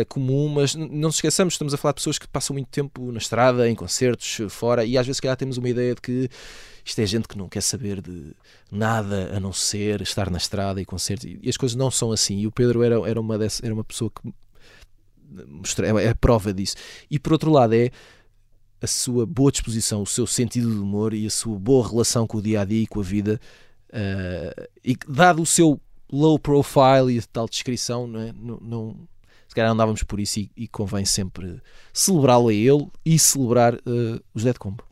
uh, 0.00 0.06
comum, 0.06 0.48
mas 0.48 0.74
não 0.74 0.86
nos 0.88 1.16
esqueçamos, 1.16 1.54
estamos 1.54 1.74
a 1.74 1.76
falar 1.76 1.92
de 1.92 1.96
pessoas 1.96 2.18
que 2.18 2.26
passam 2.28 2.54
muito 2.54 2.68
tempo 2.68 3.12
na 3.12 3.18
estrada, 3.18 3.68
em 3.68 3.74
concertos, 3.74 4.40
fora, 4.48 4.84
e 4.84 4.98
às 4.98 5.06
vezes, 5.06 5.20
calhar, 5.20 5.36
temos 5.36 5.56
uma 5.56 5.68
ideia 5.68 5.94
de 5.94 6.00
que 6.00 6.28
isto 6.84 6.98
é 7.00 7.06
gente 7.06 7.26
que 7.26 7.38
não 7.38 7.48
quer 7.48 7.62
saber 7.62 8.02
de 8.02 8.34
nada 8.70 9.34
a 9.34 9.40
não 9.40 9.52
ser 9.52 10.02
estar 10.02 10.28
na 10.30 10.38
estrada 10.38 10.80
e 10.80 10.84
concertos, 10.84 11.26
e 11.42 11.48
as 11.48 11.56
coisas 11.56 11.74
não 11.74 11.90
são 11.90 12.12
assim. 12.12 12.38
E 12.38 12.46
o 12.46 12.52
Pedro 12.52 12.82
era, 12.82 12.96
era, 13.08 13.20
uma, 13.20 13.36
era 13.36 13.74
uma 13.74 13.84
pessoa 13.84 14.10
que 14.10 14.32
mostrou, 15.48 15.98
é 15.98 16.08
a 16.08 16.14
prova 16.14 16.52
disso. 16.52 16.76
E 17.10 17.18
por 17.18 17.32
outro 17.32 17.50
lado, 17.50 17.74
é 17.74 17.90
a 18.80 18.86
sua 18.86 19.24
boa 19.24 19.50
disposição, 19.50 20.02
o 20.02 20.06
seu 20.06 20.26
sentido 20.26 20.70
de 20.70 20.78
humor 20.78 21.14
e 21.14 21.26
a 21.26 21.30
sua 21.30 21.58
boa 21.58 21.88
relação 21.88 22.26
com 22.26 22.38
o 22.38 22.42
dia 22.42 22.60
a 22.60 22.64
dia 22.64 22.82
e 22.82 22.86
com 22.86 23.00
a 23.00 23.02
vida. 23.02 23.40
Uh, 23.88 24.68
e 24.84 24.96
dado 25.08 25.40
o 25.40 25.46
seu 25.46 25.80
low 26.12 26.38
profile 26.38 27.16
e 27.16 27.22
tal 27.22 27.48
descrição, 27.48 28.06
não, 28.06 28.20
é? 28.20 28.32
não, 28.32 28.58
não, 28.60 29.08
se 29.54 29.60
calhar 29.60 29.70
andávamos 29.70 30.02
por 30.02 30.18
isso 30.18 30.40
e, 30.40 30.50
e 30.56 30.66
convém 30.66 31.04
sempre 31.04 31.62
celebrá-lo 31.92 32.48
a 32.48 32.52
ele 32.52 32.88
e 33.06 33.16
celebrar 33.16 33.74
uh, 33.74 34.20
os 34.34 34.42
Dead 34.42 34.58
Combo. 34.58 34.82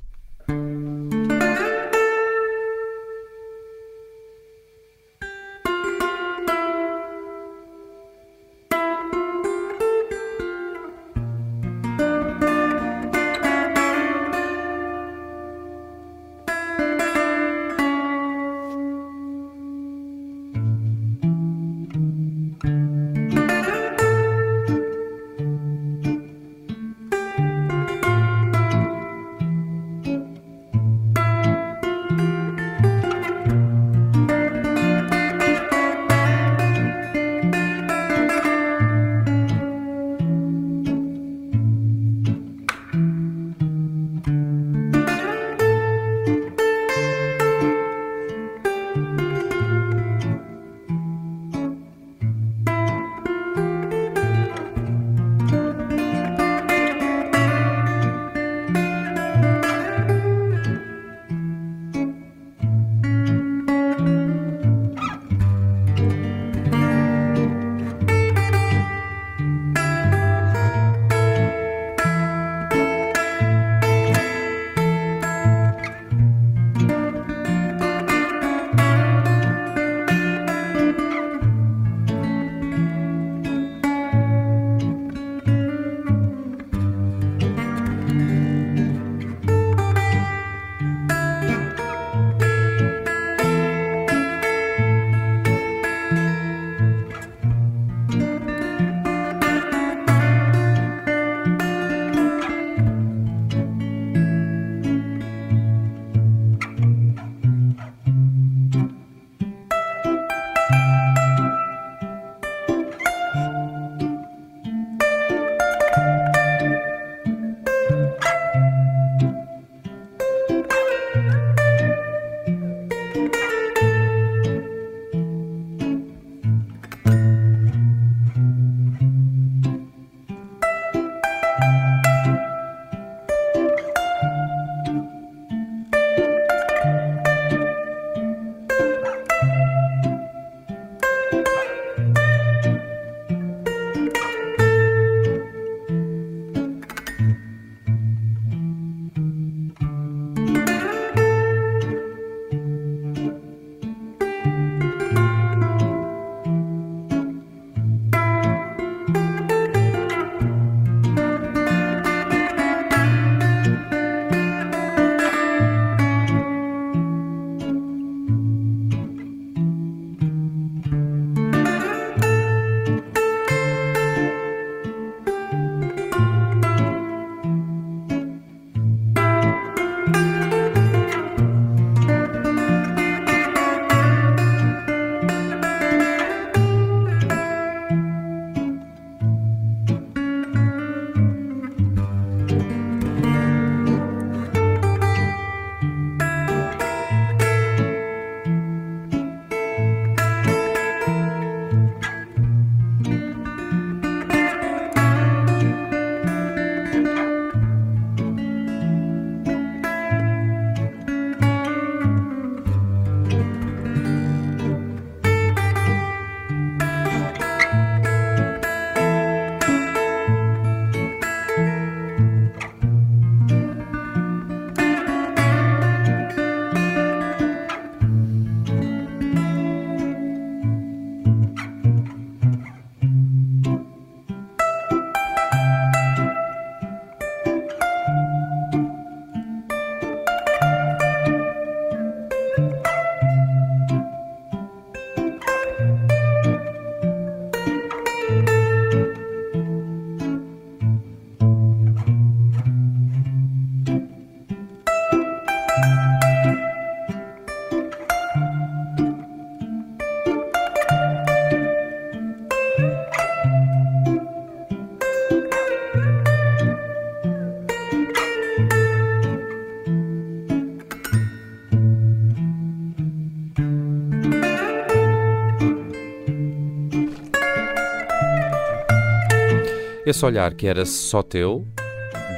Esse 280.12 280.26
olhar 280.26 280.52
que 280.52 280.66
era 280.66 280.84
só 280.84 281.22
teu, 281.22 281.66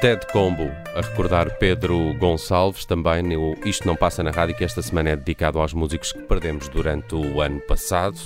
Dead 0.01 0.25
Combo, 0.31 0.71
a 0.95 1.01
recordar 1.01 1.59
Pedro 1.59 2.15
Gonçalves, 2.21 2.85
também 2.85 3.25
Isto 3.65 3.89
Não 3.89 3.97
Passa 3.97 4.23
na 4.23 4.31
Rádio, 4.31 4.55
que 4.55 4.63
esta 4.63 4.81
semana 4.81 5.11
é 5.11 5.17
dedicado 5.17 5.59
aos 5.59 5.75
músicos 5.75 6.13
que 6.13 6.23
perdemos 6.23 6.69
durante 6.69 7.17
o 7.17 7.41
ano 7.41 7.59
passado. 7.63 8.17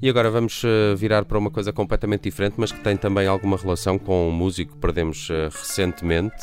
E 0.00 0.08
agora 0.08 0.30
vamos 0.30 0.62
uh, 0.62 0.94
virar 0.96 1.24
para 1.24 1.36
uma 1.36 1.50
coisa 1.50 1.72
completamente 1.72 2.22
diferente, 2.22 2.54
mas 2.58 2.70
que 2.70 2.78
tem 2.78 2.96
também 2.96 3.26
alguma 3.26 3.56
relação 3.56 3.98
com 3.98 4.28
um 4.28 4.30
músico 4.30 4.74
que 4.74 4.78
perdemos 4.78 5.28
uh, 5.30 5.50
recentemente. 5.50 6.40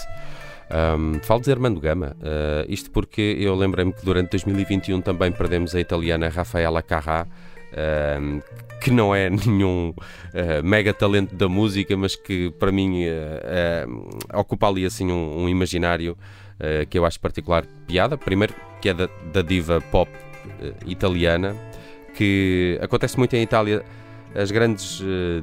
Um, 0.99 1.21
falo 1.23 1.39
de 1.39 1.49
Armando 1.49 1.79
Gama, 1.79 2.13
uh, 2.19 2.65
isto 2.67 2.91
porque 2.91 3.37
eu 3.39 3.55
lembrei-me 3.55 3.93
que 3.93 4.03
durante 4.03 4.31
2021 4.31 4.99
também 4.99 5.31
perdemos 5.31 5.73
a 5.73 5.79
italiana 5.79 6.27
Rafaela 6.27 6.83
Carrà, 6.83 7.25
uh, 7.77 8.43
que 8.81 8.91
não 8.91 9.13
é 9.13 9.29
nenhum 9.31 9.89
uh, 9.89 10.63
mega 10.63 10.93
talento 10.93 11.35
da 11.35 11.47
música, 11.47 11.95
mas 11.95 12.15
que 12.15 12.51
para 12.51 12.71
mim 12.71 13.03
ocupa 14.33 14.67
ali 14.67 14.85
assim 14.85 15.11
um, 15.11 15.43
um 15.43 15.49
imaginário 15.49 16.17
que 16.89 16.97
eu 16.97 17.05
acho 17.05 17.19
particular 17.19 17.65
piada. 17.85 18.17
Primeiro, 18.17 18.53
que 18.81 18.89
é 18.89 18.93
da, 18.93 19.07
da 19.31 19.43
diva 19.43 19.79
pop 19.91 20.11
italiana, 20.87 21.55
que 22.15 22.79
acontece 22.81 23.15
muito 23.17 23.35
em 23.35 23.43
Itália. 23.43 23.83
As 24.35 24.49
grandes 24.49 25.01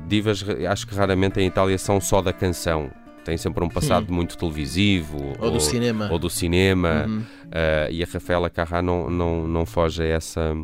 divas, 0.08 0.44
acho 0.68 0.86
que 0.88 0.94
raramente 0.94 1.40
em 1.40 1.46
Itália 1.46 1.78
são 1.78 2.00
só 2.00 2.20
da 2.20 2.32
canção 2.32 2.90
tem 3.24 3.36
sempre 3.38 3.64
um 3.64 3.68
passado 3.68 4.10
hum. 4.10 4.14
muito 4.14 4.36
televisivo 4.36 5.34
ou, 5.38 5.46
ou, 5.46 5.50
do 5.52 5.60
cinema, 5.60 6.08
ou 6.12 6.18
do 6.18 6.28
cinema 6.28 7.06
uh, 7.08 7.90
e 7.90 8.02
a 8.02 8.06
Rafaela 8.06 8.50
Carrá 8.50 8.82
não, 8.82 9.08
não, 9.08 9.48
não 9.48 9.66
foge 9.66 10.02
a 10.02 10.06
essa, 10.06 10.54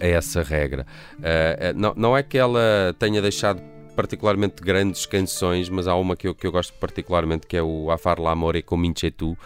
a 0.00 0.06
essa 0.06 0.42
regra. 0.42 0.86
Uh, 1.18 1.76
não, 1.76 1.94
não 1.96 2.16
é 2.16 2.22
que 2.22 2.38
ela 2.38 2.94
tenha 2.98 3.20
deixado 3.20 3.62
particularmente 3.94 4.62
grandes 4.62 5.06
canções, 5.06 5.68
mas 5.68 5.86
há 5.86 5.94
uma 5.94 6.16
que 6.16 6.28
eu, 6.28 6.34
que 6.34 6.46
eu 6.46 6.52
gosto 6.52 6.74
particularmente 6.74 7.46
que 7.46 7.56
é 7.56 7.62
o 7.62 7.90
Afar 7.90 8.18
l'amore 8.18 8.62
comince 8.62 9.10
tu, 9.10 9.38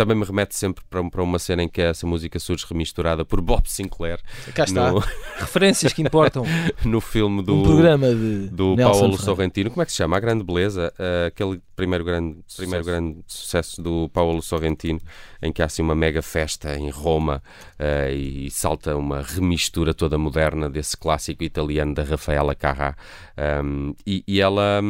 também 0.00 0.16
me 0.16 0.24
remete 0.24 0.56
sempre 0.56 0.82
para, 0.88 1.04
para 1.10 1.22
uma 1.22 1.38
cena 1.38 1.62
em 1.62 1.68
que 1.68 1.78
essa 1.78 2.06
música 2.06 2.38
surge 2.38 2.64
remisturada 2.66 3.22
por 3.22 3.38
Bob 3.42 3.68
Sinclair. 3.68 4.18
Cá 4.54 4.64
está. 4.64 4.90
No... 4.90 5.00
Referências 5.36 5.92
que 5.92 6.00
importam. 6.00 6.42
no 6.86 7.02
filme 7.02 7.42
do, 7.42 7.56
um 7.56 7.62
programa 7.62 8.08
de 8.08 8.48
do 8.48 8.74
Paulo 8.76 9.18
Sorrentino. 9.18 9.68
Como 9.68 9.82
é 9.82 9.84
que 9.84 9.92
se 9.92 9.98
chama? 9.98 10.16
A 10.16 10.20
Grande 10.20 10.42
Beleza. 10.42 10.90
Uh, 10.98 11.26
aquele 11.26 11.60
primeiro 11.76 12.02
grande, 12.02 12.38
primeiro 12.56 12.82
grande 12.82 13.18
sucesso 13.26 13.82
do 13.82 14.08
Paulo 14.08 14.40
Sorrentino, 14.40 15.00
em 15.42 15.52
que 15.52 15.60
há 15.60 15.66
assim 15.66 15.82
uma 15.82 15.94
mega 15.94 16.22
festa 16.22 16.74
em 16.78 16.88
Roma 16.88 17.42
uh, 17.78 18.10
e 18.10 18.50
salta 18.50 18.96
uma 18.96 19.20
remistura 19.20 19.92
toda 19.92 20.16
moderna 20.16 20.70
desse 20.70 20.96
clássico 20.96 21.44
italiano 21.44 21.94
da 21.94 22.02
Rafaela 22.02 22.54
Carrà. 22.54 22.96
Um, 23.62 23.94
e, 24.06 24.24
e, 24.26 24.40
ela 24.40 24.80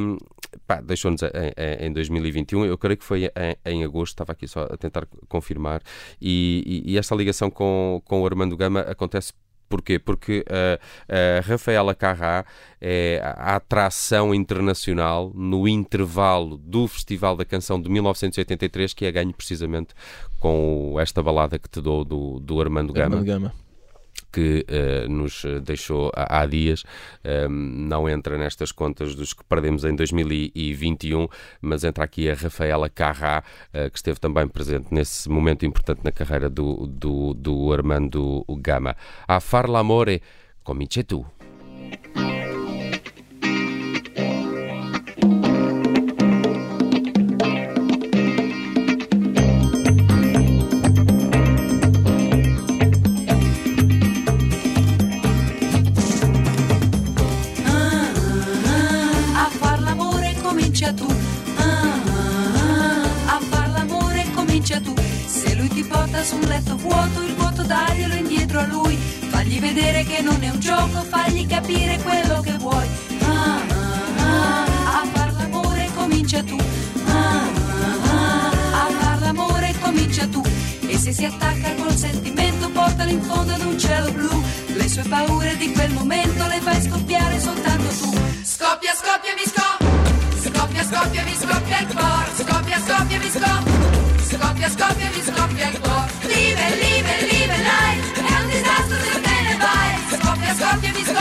deixou-nos 0.85 1.23
em, 1.23 1.87
em, 1.87 1.93
2021, 1.93 2.65
eu 2.65 2.79
creio 2.79 2.97
que 2.97 3.05
foi 3.05 3.27
em, 3.27 3.57
em, 3.65 3.85
agosto, 3.85 4.15
estava 4.15 4.33
aqui 4.33 4.47
só 4.47 4.65
a 4.65 4.77
tentar 4.77 5.07
confirmar, 5.29 5.83
e, 6.21 6.83
e, 6.87 6.93
e 6.93 6.99
esta 6.99 7.15
ligação 7.15 7.51
com, 7.51 8.03
com 8.05 8.23
o 8.23 8.27
Armando 8.27 8.57
Gama 8.57 8.81
acontece 8.81 9.33
Porquê? 9.71 10.01
Porque 10.01 10.45
uh, 10.51 10.75
uh, 11.09 11.49
Rafaela 11.49 11.95
Carrá 11.95 12.45
é 12.81 13.21
a 13.23 13.55
atração 13.55 14.35
internacional 14.35 15.31
no 15.33 15.69
intervalo 15.69 16.59
do 16.59 16.89
Festival 16.89 17.37
da 17.37 17.45
Canção 17.45 17.81
de 17.81 17.89
1983, 17.89 18.93
que 18.93 19.07
é 19.07 19.13
ganho 19.13 19.33
precisamente 19.33 19.95
com 20.41 20.97
esta 20.99 21.23
balada 21.23 21.57
que 21.57 21.69
te 21.69 21.81
dou 21.81 22.05
do, 22.05 22.41
do 22.41 22.61
Armando 22.61 22.93
Gama. 22.93 23.19
Armando 23.19 23.27
Gama 23.27 23.70
que 24.31 24.65
uh, 24.69 25.09
nos 25.11 25.45
deixou 25.63 26.11
há, 26.15 26.41
há 26.41 26.47
dias, 26.47 26.85
um, 27.25 27.49
não 27.51 28.09
entra 28.09 28.39
nestas 28.39 28.73
contas 28.73 29.15
dos 29.15 29.33
que 29.33 29.45
perdemos 29.45 29.85
em 29.85 29.95
2021, 29.95 31.29
mas 31.61 31.85
entra 31.85 32.05
aqui 32.05 32.31
a 32.31 32.35
Rafaela 32.35 32.89
Carrá, 32.89 33.43
uh, 33.75 33.91
que 33.91 33.99
esteve 33.99 34.19
também 34.21 34.47
presente 34.49 34.89
nesse 34.93 35.29
momento 35.29 35.65
importante 35.67 36.01
na 36.05 36.13
carreira 36.13 36.49
do, 36.49 36.87
do, 36.87 37.35
do 37.35 37.73
Armando 37.73 38.45
Gama. 38.59 38.97
A 39.27 39.41
far 39.41 39.69
l'amore, 39.69 40.23
comince 40.63 41.03
tu. 41.03 41.27
Vedere 69.61 70.05
che 70.05 70.21
non 70.23 70.43
è 70.43 70.49
un 70.49 70.59
gioco, 70.59 71.03
fagli 71.09 71.47
capire 71.47 71.99
quello 71.99 72.41
che 72.41 72.57
vuoi. 72.59 72.89
Ah, 73.23 73.61
ah, 73.69 74.65
ah, 74.65 75.01
a 75.01 75.07
far 75.13 75.33
l'amore 75.35 75.89
comincia 75.95 76.43
tu. 76.43 76.59
Ah, 77.07 77.13
ah, 77.13 78.11
ah, 78.11 78.87
a 78.87 78.91
far 78.99 79.21
l'amore 79.21 79.75
comincia 79.81 80.27
tu. 80.27 80.43
E 80.89 80.99
se 80.99 81.13
si 81.13 81.25
attacca 81.25 81.75
col 81.75 81.95
sentimento, 81.95 82.69
portalo 82.71 83.11
in 83.11 83.23
fondo 83.23 83.53
ad 83.53 83.65
un 83.65 83.79
cielo 83.79 84.11
blu. 84.11 84.43
Le 84.75 84.89
sue 84.89 85.05
paure 85.09 85.57
di 85.57 85.71
quel 85.73 85.93
momento 85.93 86.47
le 86.47 86.61
fai 86.61 86.83
scoppiare 86.83 87.39
soltanto 87.39 87.89
tu. 88.01 88.11
Scoppia, 88.43 88.93
scoppia, 88.95 89.33
mi 89.39 89.47
scoppia. 89.47 89.89
Scoppia, 90.43 90.83
scoppia, 90.85 91.23
mi 91.23 91.37
scoppia 91.39 91.79
il 91.81 91.87
cuore. 91.87 92.31
Scoppia, 92.35 92.79
scoppia, 92.87 93.19
mi 93.19 93.31
scoppia. 93.31 93.89
Scoppia, 94.31 94.69
scoppia, 94.69 95.11
mi 95.15 95.23
scoppia 95.23 95.69
il 95.69 95.81
cuore. 95.81 96.00
Liebe, 96.35 96.65
Liebe, 96.85 97.13
liebe, 97.33 97.57
nein. 97.73 97.99
Ernst 98.17 98.55
ist 98.55 98.67
das, 98.67 98.87
was 98.91 99.17
im 99.17 99.23
Bälle 99.23 99.55
weiß. 99.59 100.13
Es 100.13 100.21
kommt, 100.21 100.43
es 100.43 100.59
kommt, 100.59 100.85
ja, 100.85 100.91
wie 100.97 101.03
es 101.03 101.09
kommt. 101.09 101.20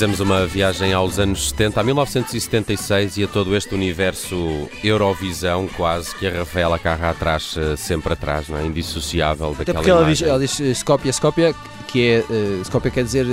Fizemos 0.00 0.18
uma 0.20 0.46
viagem 0.46 0.94
aos 0.94 1.18
anos 1.18 1.50
70, 1.50 1.78
a 1.78 1.84
1976 1.84 3.18
e 3.18 3.24
a 3.24 3.28
todo 3.28 3.54
este 3.54 3.74
universo 3.74 4.34
Eurovisão 4.82 5.68
quase 5.76 6.16
que 6.16 6.26
a 6.26 6.38
Rafaela 6.38 6.78
Carrá 6.78 7.12
traz 7.12 7.54
eh, 7.58 7.76
sempre 7.76 8.14
atrás, 8.14 8.48
não 8.48 8.56
é? 8.56 8.64
Indissociável 8.64 9.48
Até 9.48 9.58
daquela 9.58 9.76
porque 9.76 9.90
ela 9.90 10.06
diz, 10.06 10.22
ela 10.22 10.38
diz 10.38 10.58
eh, 10.58 10.70
Skopje, 10.70 11.10
Skopje, 11.10 11.54
que 11.86 12.12
é. 12.12 12.24
Skopje 12.62 12.90
quer 12.90 13.04
dizer 13.04 13.26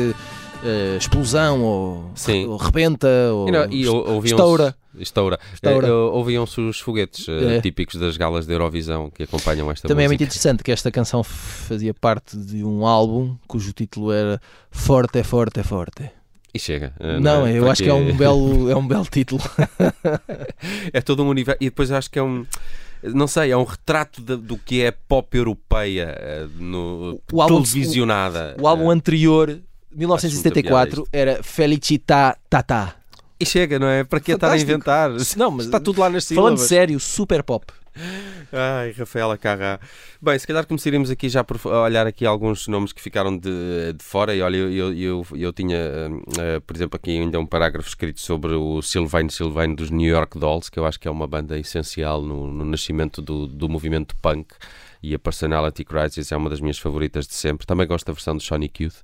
eh, 0.61 0.97
explosão 0.97 1.63
ou, 1.63 2.11
Sim. 2.15 2.47
ou 2.47 2.57
rebenta 2.57 3.07
ou 3.31 3.47
E, 3.71 3.83
e 3.83 4.25
estoura. 4.25 4.75
Estoura. 4.99 5.39
Estoura. 5.53 5.93
Ouviam-se 5.93 6.59
os 6.59 6.81
foguetes 6.81 7.29
É. 7.29 7.61
típicos 7.61 7.95
das 7.95 8.17
galas 8.17 8.45
da 8.45 8.51
Eurovisão 8.53 9.09
que 9.09 9.23
acompanham 9.23 9.71
esta 9.71 9.87
Também 9.87 10.03
é 10.03 10.07
muito 10.09 10.19
música. 10.19 10.33
interessante 10.33 10.63
que 10.65 10.71
esta 10.73 10.91
canção 10.91 11.23
fazia 11.23 11.93
parte 11.93 12.35
de 12.35 12.61
um 12.61 12.85
álbum 12.85 13.37
cujo 13.47 13.71
título 13.71 14.11
era 14.11 14.41
Forte, 14.69 15.23
Forte, 15.23 15.63
Forte. 15.63 16.16
E 16.57 16.59
chega. 16.59 16.91
eh, 16.99 17.19
Não, 17.19 17.45
é? 17.45 17.57
eu 17.57 17.69
acho 17.69 17.83
que 17.83 17.89
é 17.89 17.93
um 17.93 18.05
Porque 18.05 18.17
belo, 18.17 18.69
é 18.69 18.75
um 18.75 18.87
belo 18.87 19.05
título. 19.05 19.41
É 20.91 21.01
todo 21.01 21.23
um 21.23 21.29
universo. 21.29 21.57
E 21.61 21.65
depois 21.65 21.91
acho 21.91 22.09
que 22.09 22.17
é 22.19 22.23
um. 22.23 22.45
Não 23.03 23.27
sei, 23.27 23.51
é 23.51 23.57
um 23.57 23.63
retrato 23.63 24.21
de- 24.21 24.35
do 24.37 24.57
que 24.57 24.81
é 24.81 24.91
pop 24.91 25.37
europeia 25.37 26.15
eh, 26.19 26.47
no, 26.57 27.19
O 27.31 27.41
álbum- 27.41 27.61
televisionada. 27.61 28.55
O 28.59 28.67
álbum 28.67 28.89
Eh, 28.91 28.95
anterior, 28.95 29.59
1974, 29.91 31.07
era 31.13 31.41
Felicita 31.43 32.35
Tata. 32.49 32.95
E 33.39 33.45
chega, 33.45 33.77
não 33.77 33.87
é? 33.87 34.03
Para 34.03 34.19
que 34.19 34.31
estar 34.31 34.49
a 34.51 34.57
inventar? 34.57 35.11
Não, 35.37 35.51
mas 35.51 35.65
Está 35.65 35.79
tudo 35.79 36.01
lá 36.01 36.09
nas 36.09 36.25
falando 36.27 36.57
sílabas. 36.57 36.61
sério, 36.61 36.99
super 36.99 37.43
pop. 37.43 37.65
Ai, 38.51 38.93
Rafaela 38.97 39.37
Carrá. 39.37 39.79
Bem, 40.21 40.37
se 40.37 40.47
calhar 40.47 40.65
começaríamos 40.65 41.09
aqui 41.09 41.29
já 41.29 41.43
por 41.43 41.59
olhar 41.67 42.07
aqui 42.07 42.25
alguns 42.25 42.67
nomes 42.67 42.93
que 42.93 43.01
ficaram 43.01 43.37
de, 43.37 43.93
de 43.93 44.03
fora. 44.03 44.35
E 44.35 44.41
olha, 44.41 44.57
eu, 44.57 44.71
eu, 44.71 44.93
eu, 44.93 45.27
eu 45.35 45.53
tinha, 45.53 45.77
eh, 46.39 46.59
por 46.65 46.75
exemplo, 46.75 46.95
aqui 46.95 47.11
ainda 47.11 47.39
um 47.39 47.45
parágrafo 47.45 47.87
escrito 47.87 48.19
sobre 48.19 48.53
o 48.53 48.81
Sylvain 48.81 49.29
Sylvain 49.29 49.75
dos 49.75 49.89
New 49.89 50.09
York 50.09 50.37
Dolls, 50.37 50.71
que 50.71 50.79
eu 50.79 50.85
acho 50.85 50.99
que 50.99 51.07
é 51.07 51.11
uma 51.11 51.27
banda 51.27 51.57
essencial 51.57 52.21
no, 52.21 52.47
no 52.47 52.65
nascimento 52.65 53.21
do, 53.21 53.47
do 53.47 53.69
movimento 53.69 54.15
punk. 54.17 54.53
E 55.01 55.13
a 55.13 55.19
Personality 55.19 55.83
Crisis 55.83 56.31
é 56.31 56.37
uma 56.37 56.49
das 56.49 56.59
minhas 56.59 56.79
favoritas 56.79 57.27
de 57.27 57.33
sempre. 57.35 57.67
Também 57.67 57.85
gosto 57.85 58.05
da 58.05 58.13
versão 58.13 58.35
do 58.35 58.41
Sonic 58.41 58.83
Youth. 58.83 58.95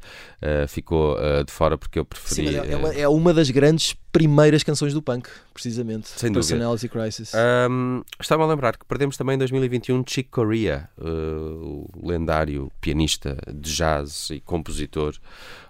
Eh, 0.41 0.65
ficou 0.67 1.17
eh, 1.19 1.43
de 1.43 1.51
fora 1.51 1.77
porque 1.77 1.99
eu 1.99 2.05
preferi. 2.05 2.47
Sim, 2.49 2.57
mas 2.57 2.69
é, 2.69 2.71
é 2.71 2.77
uma, 2.77 2.93
é 2.93 3.07
uma 3.07 3.33
das 3.33 3.49
grandes 3.51 3.95
primeiras 4.11 4.63
canções 4.63 4.93
do 4.93 5.01
punk, 5.01 5.29
precisamente. 5.53 6.07
Sem 6.09 6.31
dúvida. 6.31 6.55
Personality 6.55 6.89
Crisis. 6.89 7.31
Um, 7.69 8.01
Estava 8.19 8.43
a 8.43 8.47
lembrar 8.47 8.75
que 8.77 8.85
perdemos 8.85 9.15
também 9.17 9.35
em 9.35 9.37
2021 9.37 10.03
Chick 10.07 10.29
Corea, 10.29 10.89
uh, 10.97 11.87
o 11.95 12.07
lendário 12.09 12.71
pianista 12.81 13.37
de 13.53 13.73
jazz 13.75 14.29
e 14.31 14.39
compositor 14.41 15.13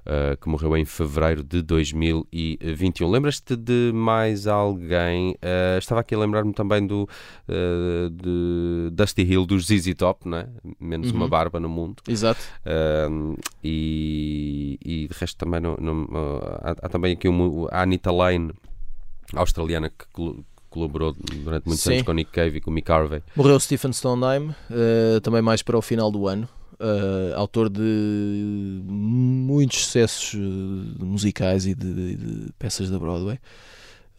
uh, 0.06 0.38
que 0.42 0.48
morreu 0.50 0.76
em 0.78 0.86
fevereiro 0.86 1.44
de 1.44 1.62
2021. 1.62 3.10
Lembras-te 3.10 3.56
de 3.56 3.92
mais 3.94 4.48
alguém? 4.48 5.32
Uh, 5.34 5.78
estava 5.78 6.02
aqui 6.02 6.16
a 6.16 6.20
lembrar-me 6.20 6.54
também 6.54 6.86
do 6.88 7.08
de 8.12 8.90
Dusty 8.92 9.22
Hill 9.24 9.46
dos 9.46 9.66
ZZ 9.68 9.94
Top, 9.96 10.28
não 10.28 10.38
é? 10.38 10.48
menos 10.80 11.12
uma 11.12 11.24
Uhum. 11.26 11.30
barba 11.30 11.60
no 11.60 11.70
mundo. 11.70 11.98
Exato. 12.08 12.40
E, 13.64 14.78
e 14.84 15.08
de 15.08 15.18
resto 15.18 15.38
também 15.38 15.60
não, 15.60 15.76
não- 15.78 16.08
há, 16.62 16.72
há 16.72 16.90
também 16.90 17.14
aqui 17.14 17.28
uma, 17.28 17.70
a 17.70 17.82
Anita 17.84 18.12
Lane, 18.12 18.52
australiana 19.36 19.90
que 19.90 20.06
col- 20.12 20.44
colaborou 20.70 21.14
durante 21.44 21.66
muitos 21.68 21.84
Sim. 21.84 21.94
anos 21.94 22.04
com 22.04 22.12
o 22.12 22.16
Nick 22.16 22.32
Cave 22.32 22.58
e 22.58 22.62
com 22.62 22.72
Mick 22.72 22.92
Harvey. 22.92 23.22
Morreu 23.36 23.60
Stephen 23.60 23.94
Sondheim, 23.94 24.54
eh, 24.72 25.20
também 25.22 25.42
mais 25.42 25.62
para 25.62 25.78
o 25.78 25.82
final 25.82 26.10
do 26.12 26.28
ano. 26.28 26.48
eh, 26.80 27.34
autor 27.36 27.70
de 27.70 28.82
muitos 28.86 29.86
sucessos 29.86 30.34
eh, 30.34 31.04
musicais 31.04 31.66
e 31.66 31.76
de, 31.76 32.16
de 32.16 32.52
peças 32.60 32.90
da 32.90 32.98
Broadway. 33.00 33.40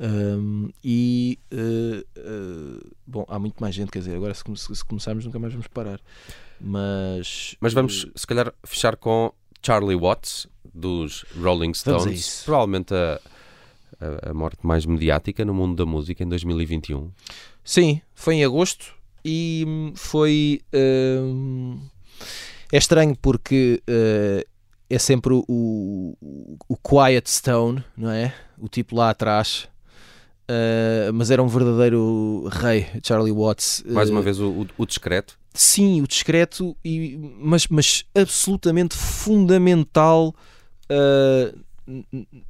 Um, 0.00 0.70
e 0.82 1.38
eh, 1.52 2.04
eh, 2.16 2.86
bom, 3.06 3.24
há 3.28 3.38
muito 3.38 3.56
mais 3.60 3.74
gente, 3.74 3.90
quer 3.90 3.98
dizer, 4.00 4.16
agora 4.16 4.32
se, 4.34 4.42
come- 4.42 4.56
se 4.56 4.84
começarmos 4.84 5.24
nunca 5.24 5.38
mais 5.38 5.52
vamos 5.52 5.68
parar. 5.68 6.00
Mas, 6.60 7.56
Mas 7.60 7.72
vamos, 7.72 8.06
se 8.14 8.26
calhar, 8.26 8.52
fechar 8.64 8.96
com 8.96 9.32
Charlie 9.62 9.96
Watts, 9.96 10.46
dos 10.72 11.24
Rolling 11.40 11.74
Stones. 11.74 12.42
Provavelmente 12.44 12.94
a, 12.94 13.20
a, 14.22 14.30
a 14.30 14.34
morte 14.34 14.58
mais 14.66 14.84
mediática 14.86 15.44
no 15.44 15.54
mundo 15.54 15.76
da 15.76 15.86
música 15.86 16.22
em 16.22 16.28
2021. 16.28 17.10
Sim, 17.64 18.00
foi 18.14 18.34
em 18.36 18.44
agosto 18.44 18.94
e 19.24 19.64
hum, 19.66 19.92
foi. 19.94 20.60
hum, 20.74 21.80
é 22.72 22.76
estranho 22.78 23.16
porque 23.20 23.82
eh, 23.86 24.46
é 24.90 24.98
sempre 24.98 25.32
o, 25.32 25.44
o, 25.48 26.56
o 26.68 26.76
Quiet 26.76 27.30
Stone, 27.30 27.84
não 27.96 28.10
é? 28.10 28.34
O 28.58 28.68
tipo 28.68 28.96
lá 28.96 29.10
atrás. 29.10 29.68
Eh, 30.48 31.10
mas 31.14 31.30
era 31.30 31.42
um 31.42 31.48
verdadeiro 31.48 32.46
rei, 32.50 32.86
Charlie 33.02 33.32
Watts. 33.32 33.82
Mais 33.86 34.10
uma 34.10 34.20
Eh, 34.20 34.24
vez, 34.24 34.40
o, 34.40 34.66
o, 34.76 34.84
discreto. 34.86 35.38
Sim, 35.54 36.02
o 36.02 36.06
discreto, 36.08 36.76
e, 36.84 37.16
mas, 37.38 37.66
mas 37.68 38.04
absolutamente 38.14 38.94
fundamental 38.96 40.34
uh, 40.90 41.58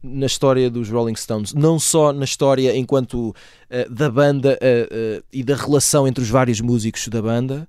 na 0.03 0.27
história 0.27 0.71
dos 0.71 0.89
Rolling 0.89 1.17
Stones. 1.17 1.53
Não 1.53 1.79
só 1.79 2.13
na 2.13 2.25
história 2.25 2.77
enquanto 2.77 3.31
uh, 3.31 3.91
da 3.91 4.11
banda 4.11 4.59
uh, 4.61 5.21
uh, 5.21 5.25
e 5.33 5.43
da 5.43 5.57
relação 5.57 6.07
entre 6.07 6.23
os 6.23 6.31
vários 6.31 6.61
músicos 6.61 7.09
da 7.09 7.21
banda. 7.21 7.69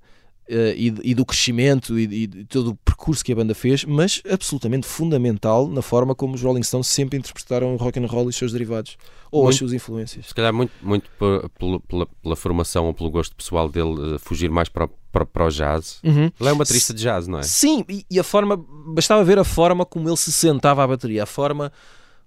Uh, 0.49 0.53
e, 0.75 0.93
e 1.03 1.15
do 1.15 1.25
crescimento 1.25 1.97
e, 1.99 2.03
e 2.03 2.27
de 2.27 2.45
todo 2.45 2.71
o 2.71 2.75
percurso 2.75 3.23
que 3.23 3.31
a 3.31 3.35
banda 3.35 3.53
fez, 3.55 3.83
mas 3.85 4.21
absolutamente 4.29 4.85
fundamental 4.87 5.67
na 5.67 5.81
forma 5.81 6.13
como 6.15 6.35
os 6.35 6.41
Rolling 6.41 6.63
Stones 6.63 6.87
sempre 6.87 7.17
interpretaram 7.17 7.73
o 7.73 7.77
rock 7.77 7.99
and 7.99 8.05
roll 8.07 8.25
e 8.25 8.29
os 8.29 8.35
seus 8.35 8.51
derivados 8.51 8.97
ou 9.31 9.41
as 9.41 9.45
Muito- 9.45 9.57
suas 9.59 9.73
influências. 9.73 10.27
Se 10.27 10.33
calhar 10.33 10.53
muito, 10.53 10.71
muito 10.81 11.09
pe- 11.11 11.49
pela, 11.59 11.79
pela, 11.81 12.05
pela 12.05 12.35
formação 12.35 12.85
ou 12.85 12.93
pelo 12.93 13.09
gosto 13.09 13.35
pessoal 13.35 13.67
dele, 13.67 14.15
eh, 14.15 14.17
fugir 14.19 14.49
mais 14.49 14.69
para, 14.69 14.87
para, 15.11 15.25
para 15.25 15.45
o 15.45 15.49
jazz. 15.49 15.99
Uhum. 16.03 16.31
Ele 16.39 16.49
é 16.49 16.53
um 16.53 16.57
baterista 16.57 16.93
de 16.93 17.01
jazz, 17.03 17.27
não 17.27 17.39
é? 17.39 17.43
Sim, 17.43 17.83
e, 17.89 18.05
e 18.09 18.19
a 18.19 18.23
forma, 18.23 18.55
bastava 18.87 19.23
ver 19.23 19.37
a 19.39 19.43
forma 19.43 19.85
como 19.85 20.07
ele 20.07 20.15
se 20.17 20.31
sentava 20.31 20.83
à 20.83 20.87
bateria, 20.87 21.23
a 21.23 21.25
forma 21.25 21.71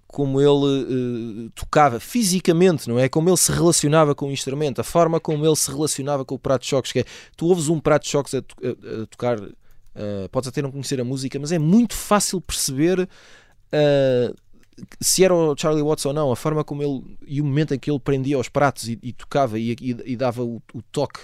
como 0.09 0.40
ele 0.40 1.46
eh, 1.46 1.50
tocava 1.54 2.00
fisicamente, 2.00 2.88
não 2.88 2.98
é? 2.98 3.09
Como 3.09 3.28
ele 3.28 3.36
se 3.36 3.52
relacionava 3.52 4.14
com 4.14 4.26
o 4.28 4.32
instrumento, 4.32 4.80
a 4.80 4.84
forma 4.84 5.20
como 5.20 5.44
ele 5.46 5.54
se 5.54 5.70
relacionava 5.70 6.24
com 6.24 6.34
o 6.34 6.38
prato 6.38 6.62
de 6.62 6.68
choques, 6.68 6.90
que 6.92 7.00
é, 7.00 7.04
tu 7.36 7.46
ouves 7.46 7.68
um 7.68 7.78
prato 7.78 8.02
de 8.04 8.09
choques 8.11 8.34
a, 8.34 8.40
to- 8.42 8.56
a- 8.64 9.02
a 9.02 9.06
tocar, 9.06 9.38
eh, 9.94 10.28
podes 10.32 10.48
até 10.48 10.62
não 10.62 10.70
conhecer 10.72 10.98
a 11.00 11.04
música, 11.04 11.38
mas 11.38 11.52
é 11.52 11.59
muito 11.59 11.94
fácil 11.94 12.40
perceber 12.40 13.06
eh, 13.70 14.32
se 15.01 15.24
era 15.24 15.35
o 15.35 15.57
Charlie 15.57 15.83
Watts 15.83 16.05
ou 16.07 16.12
não, 16.12 16.31
a 16.33 16.37
forma 16.37 16.62
como 16.64 16.83
ele 16.83 17.16
e 17.26 17.41
o 17.41 17.45
momento 17.45 17.74
em 17.74 17.79
que 17.79 17.91
ele 17.91 17.99
prendia 17.99 18.39
os 18.39 18.49
pratos 18.49 18.89
e, 18.89 18.99
e 19.03 19.12
tocava 19.12 19.59
e, 19.59 19.72
e- 19.81 19.97
e 20.07 20.16
dava 20.16 20.43
o, 20.43 20.62
o 20.74 20.83
toque 20.93 21.20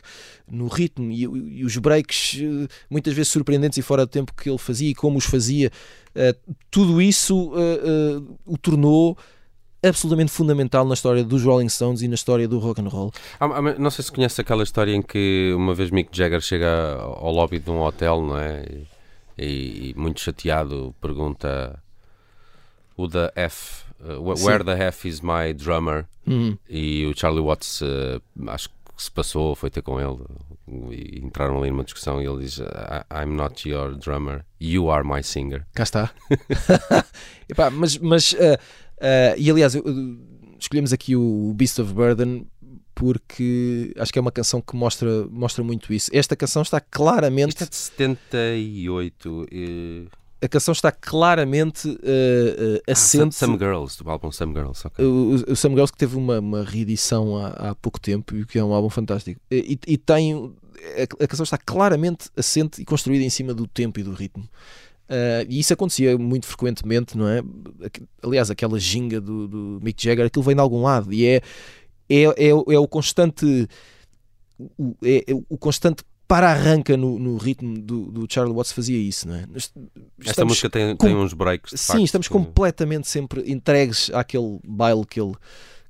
no 0.51 0.67
ritmo 0.69 1.11
e, 1.11 1.65
os 1.65 1.77
breaks 1.77 2.39
eh, 2.41 2.69
muitas 2.91 3.15
vezes 3.15 3.31
surpreendentes 3.33 3.79
e 3.79 3.83
fora 3.83 4.05
de 4.05 4.11
tempo 4.11 4.33
que 4.35 4.49
ele 4.49 4.59
fazia 4.59 4.91
e 4.91 4.95
como 4.95 5.19
os 5.19 5.25
fazia, 5.25 5.71
eh, 6.15 6.35
tudo 6.71 7.01
isso 7.01 7.53
eh, 7.57 7.81
eh, 7.85 8.35
o 8.47 8.59
tornou 8.59 9.17
absolutamente 9.83 10.31
fundamental 10.33 10.87
na 10.87 10.95
história 10.95 11.23
dos 11.23 11.43
Rolling 11.43 11.69
Stones 11.69 12.01
e 12.01 12.09
na 12.09 12.15
história 12.15 12.49
do 12.49 12.59
rock 12.59 12.81
and 12.81 12.89
roll. 12.89 13.13
Há- 13.39 13.45
há- 13.45 13.79
não 13.79 13.91
sei 13.91 14.03
se 14.05 14.11
conhece 14.11 14.41
aquela 14.41 14.63
história 14.63 14.95
em 14.95 15.03
que 15.03 15.53
uma 15.55 15.75
vez 15.75 15.91
Mick 15.91 16.09
Jagger 16.11 16.41
chega 16.41 16.95
ao 17.01 17.31
lobby 17.31 17.59
de 17.59 17.71
um 17.71 17.81
hotel, 17.83 18.23
não 18.23 18.39
é? 18.39 18.65
E, 19.37 19.91
e 19.91 19.95
muito 19.97 20.21
chateado 20.21 20.95
pergunta 21.03 21.79
o 22.97 23.09
the 23.09 23.33
F, 23.37 23.85
uh, 24.01 24.21
wh- 24.23 24.37
Sim. 24.37 24.47
where 24.47 24.65
the 24.65 24.73
F 24.87 25.09
is 25.09 25.21
my 25.21 25.53
drummer? 25.53 26.07
Uhum. 26.27 26.57
E 26.69 27.07
o 27.07 27.19
Charlie 27.19 27.43
Watts, 27.43 27.81
uh, 27.83 28.21
acho 28.49 28.69
que 28.69 28.75
se 28.97 29.11
passou, 29.11 29.55
foi 29.57 29.71
ter 29.71 29.83
com 29.83 30.01
ele 30.01 30.19
e 30.93 31.19
entraram 31.25 31.59
ali 31.59 31.71
numa 31.71 31.83
discussão 31.85 32.23
e 32.23 32.27
ele 32.27 32.45
diz: 32.45 32.59
"I- 32.59 33.05
I'm 33.25 33.35
not 33.35 33.69
your 33.69 33.97
drummer, 33.97 34.45
you 34.61 34.91
are 34.91 35.07
my 35.07 35.23
singer. 35.23 35.67
Cá 35.75 35.83
está. 35.83 36.11
Epá, 37.49 37.71
mas, 37.71 37.99
mas 37.99 38.35
eh, 38.39 38.59
eh, 39.01 39.35
e 39.37 39.51
aliás, 39.51 39.75
escolhemos 40.59 40.93
aqui 40.93 41.17
o 41.17 41.53
Beast 41.55 41.79
of 41.81 41.93
Burden 41.93 42.47
porque 42.95 43.93
acho 43.99 44.13
que 44.13 44.19
é 44.21 44.23
uma 44.23 44.31
canção 44.31 44.61
que 44.61 44.77
mostra, 44.77 45.27
mostra 45.29 45.65
muito 45.65 45.93
isso. 45.93 46.09
Esta 46.15 46.37
canção 46.37 46.63
está 46.63 46.81
claramente 46.81 47.49
Isto 47.51 47.65
é 47.65 47.67
de 47.67 47.77
78. 47.77 49.47
E... 49.51 50.07
a 50.45 50.49
canção 50.49 50.73
está 50.73 50.93
claramente 50.93 51.89
uh, 51.89 51.93
uh, 51.93 52.83
Ah, 52.87 52.93
assente. 52.93 53.35
Some, 53.35 53.53
Some 53.53 53.59
Girls, 53.59 53.99
do 54.03 54.11
álbum 54.11 54.31
Some 54.31 54.53
Girls. 54.53 54.87
ok. 54.87 55.05
o, 55.05 55.35
o 55.53 55.57
Sam 55.57 55.71
Girls 55.71 55.93
que 55.93 55.99
teve 55.99 56.17
uma, 56.17 56.39
uma 56.39 56.63
reedição 56.63 57.37
há, 57.39 57.49
há 57.71 57.75
pouco 57.75 58.01
tempo 58.01 58.37
e 58.37 58.45
que 58.45 58.59
é 58.59 58.65
um 58.65 58.73
álbum 58.73 58.91
fantástico. 58.91 59.41
E, 59.51 59.79
e 59.87 59.97
tem 59.97 60.35
a, 60.99 61.25
a 61.25 61.27
canção 61.27 61.45
está 61.45 61.57
claramente 61.59 62.29
assente 62.37 62.83
e 62.83 62.85
construída 62.85 63.25
em 63.25 63.31
cima 63.31 63.55
do 63.55 63.67
tempo 63.67 63.99
e 64.01 64.03
do 64.03 64.13
ritmo. 64.13 64.45
Uh, 65.09 65.45
e 65.49 65.61
isso 65.61 65.73
acontecia 65.73 66.17
muito 66.17 66.47
frequentemente, 66.47 67.17
não 67.17 67.29
é? 67.29 67.43
Aliás, 68.23 68.51
aquela 68.51 68.79
ginga 68.79 69.21
do, 69.21 69.47
do 69.47 69.79
Mick 69.83 70.03
Jagger, 70.03 70.27
aquilo 70.27 70.43
vem 70.43 70.55
de 70.55 70.61
algum 70.63 70.83
lado 70.83 71.13
e 71.13 71.27
é, 71.27 71.43
é, 72.09 72.23
é, 72.49 72.55
o- 72.55 72.65
é 72.73 72.79
o 72.79 72.89
constante 72.89 73.69
o, 74.79 74.95
é, 75.03 75.31
é 75.31 75.35
o 75.49 75.59
constante 75.59 76.03
para-arranca 76.27 76.97
no, 76.97 77.19
no 77.19 77.37
ritmo 77.37 77.79
do, 77.81 78.11
do 78.11 78.27
Charlie 78.33 78.55
Watts 78.55 78.73
fazia 78.73 78.99
isso, 78.99 79.29
não 79.29 79.35
é? 79.37 79.47
Nós 79.47 79.73
Esta 80.19 80.31
estamos- 80.31 80.53
música 80.53 80.71
tem, 80.71 80.97
com- 80.97 81.07
tem 81.07 81.17
uns 81.17 81.33
breaks. 81.33 81.71
Sim, 81.79 81.87
facto, 81.87 82.05
estamos 82.05 82.29
completamente 82.29 83.09
sempre 83.09 83.51
entregues 83.51 84.11
àquele 84.15 84.59
baile 84.67 85.05
que 85.07 85.21
ele, 85.21 85.35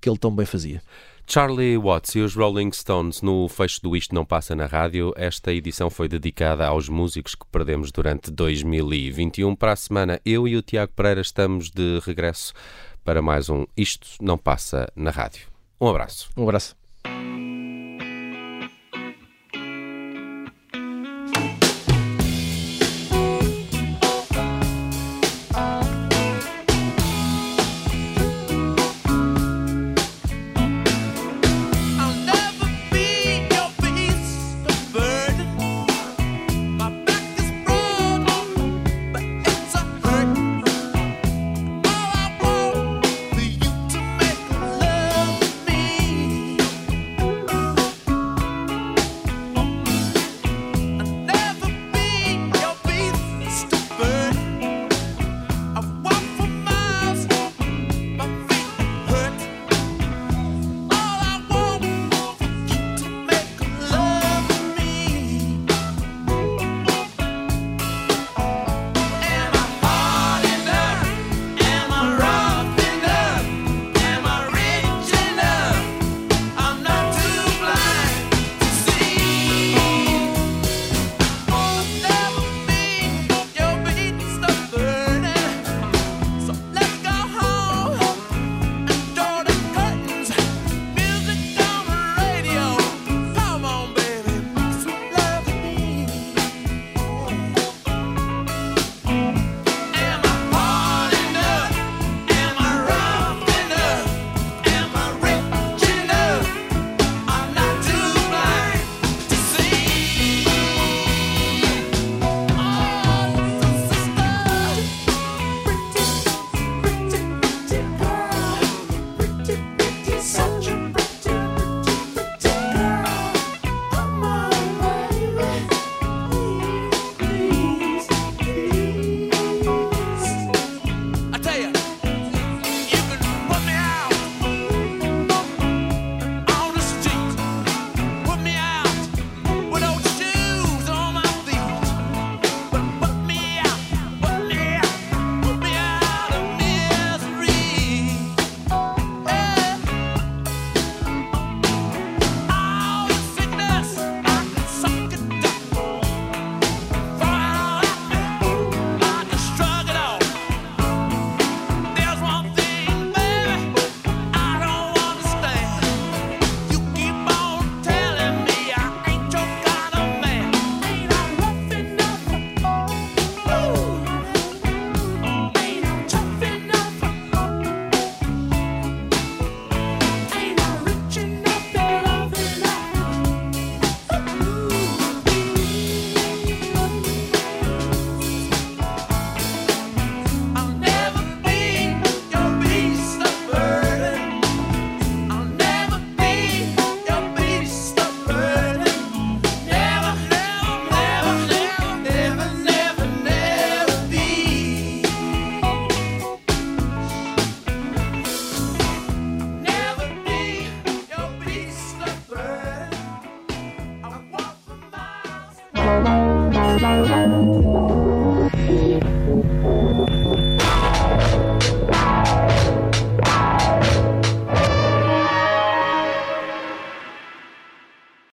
que 0.01 0.09
ele 0.09 0.18
tão 0.18 0.35
bem 0.35 0.45
fazia. 0.47 0.82
Charlie 1.26 1.78
Watts 1.78 2.14
e 2.16 2.20
os 2.20 2.35
Rolling 2.35 2.70
Stones 2.72 3.22
no 3.22 3.49
fecho 3.49 3.80
do 3.82 3.97
Isto 3.97 4.14
Não 4.14 4.26
Passa 4.26 4.55
na 4.55 4.66
Rádio. 4.66 5.14
Esta 5.16 5.55
edição 5.55 5.89
foi 5.89 6.07
dedicada 6.07 6.66
aos 6.66 6.87
músicos 6.89 7.35
que 7.35 7.47
perdemos 7.51 7.91
durante 7.91 8.30
2021. 8.30 9.57
Para 9.57 9.72
a 9.72 9.76
semana, 9.76 10.20
eu 10.22 10.47
e 10.47 10.55
o 10.55 10.61
Tiago 10.61 10.93
Pereira 10.95 11.22
estamos 11.22 11.70
de 11.70 11.99
regresso 12.05 12.53
para 13.03 13.22
mais 13.22 13.49
um 13.49 13.64
Isto 13.74 14.07
Não 14.20 14.37
Passa 14.37 14.87
na 14.95 15.11
Rádio. 15.11 15.47
Um 15.80 15.89
abraço. 15.89 16.28
Um 16.37 16.43
abraço. 16.43 16.76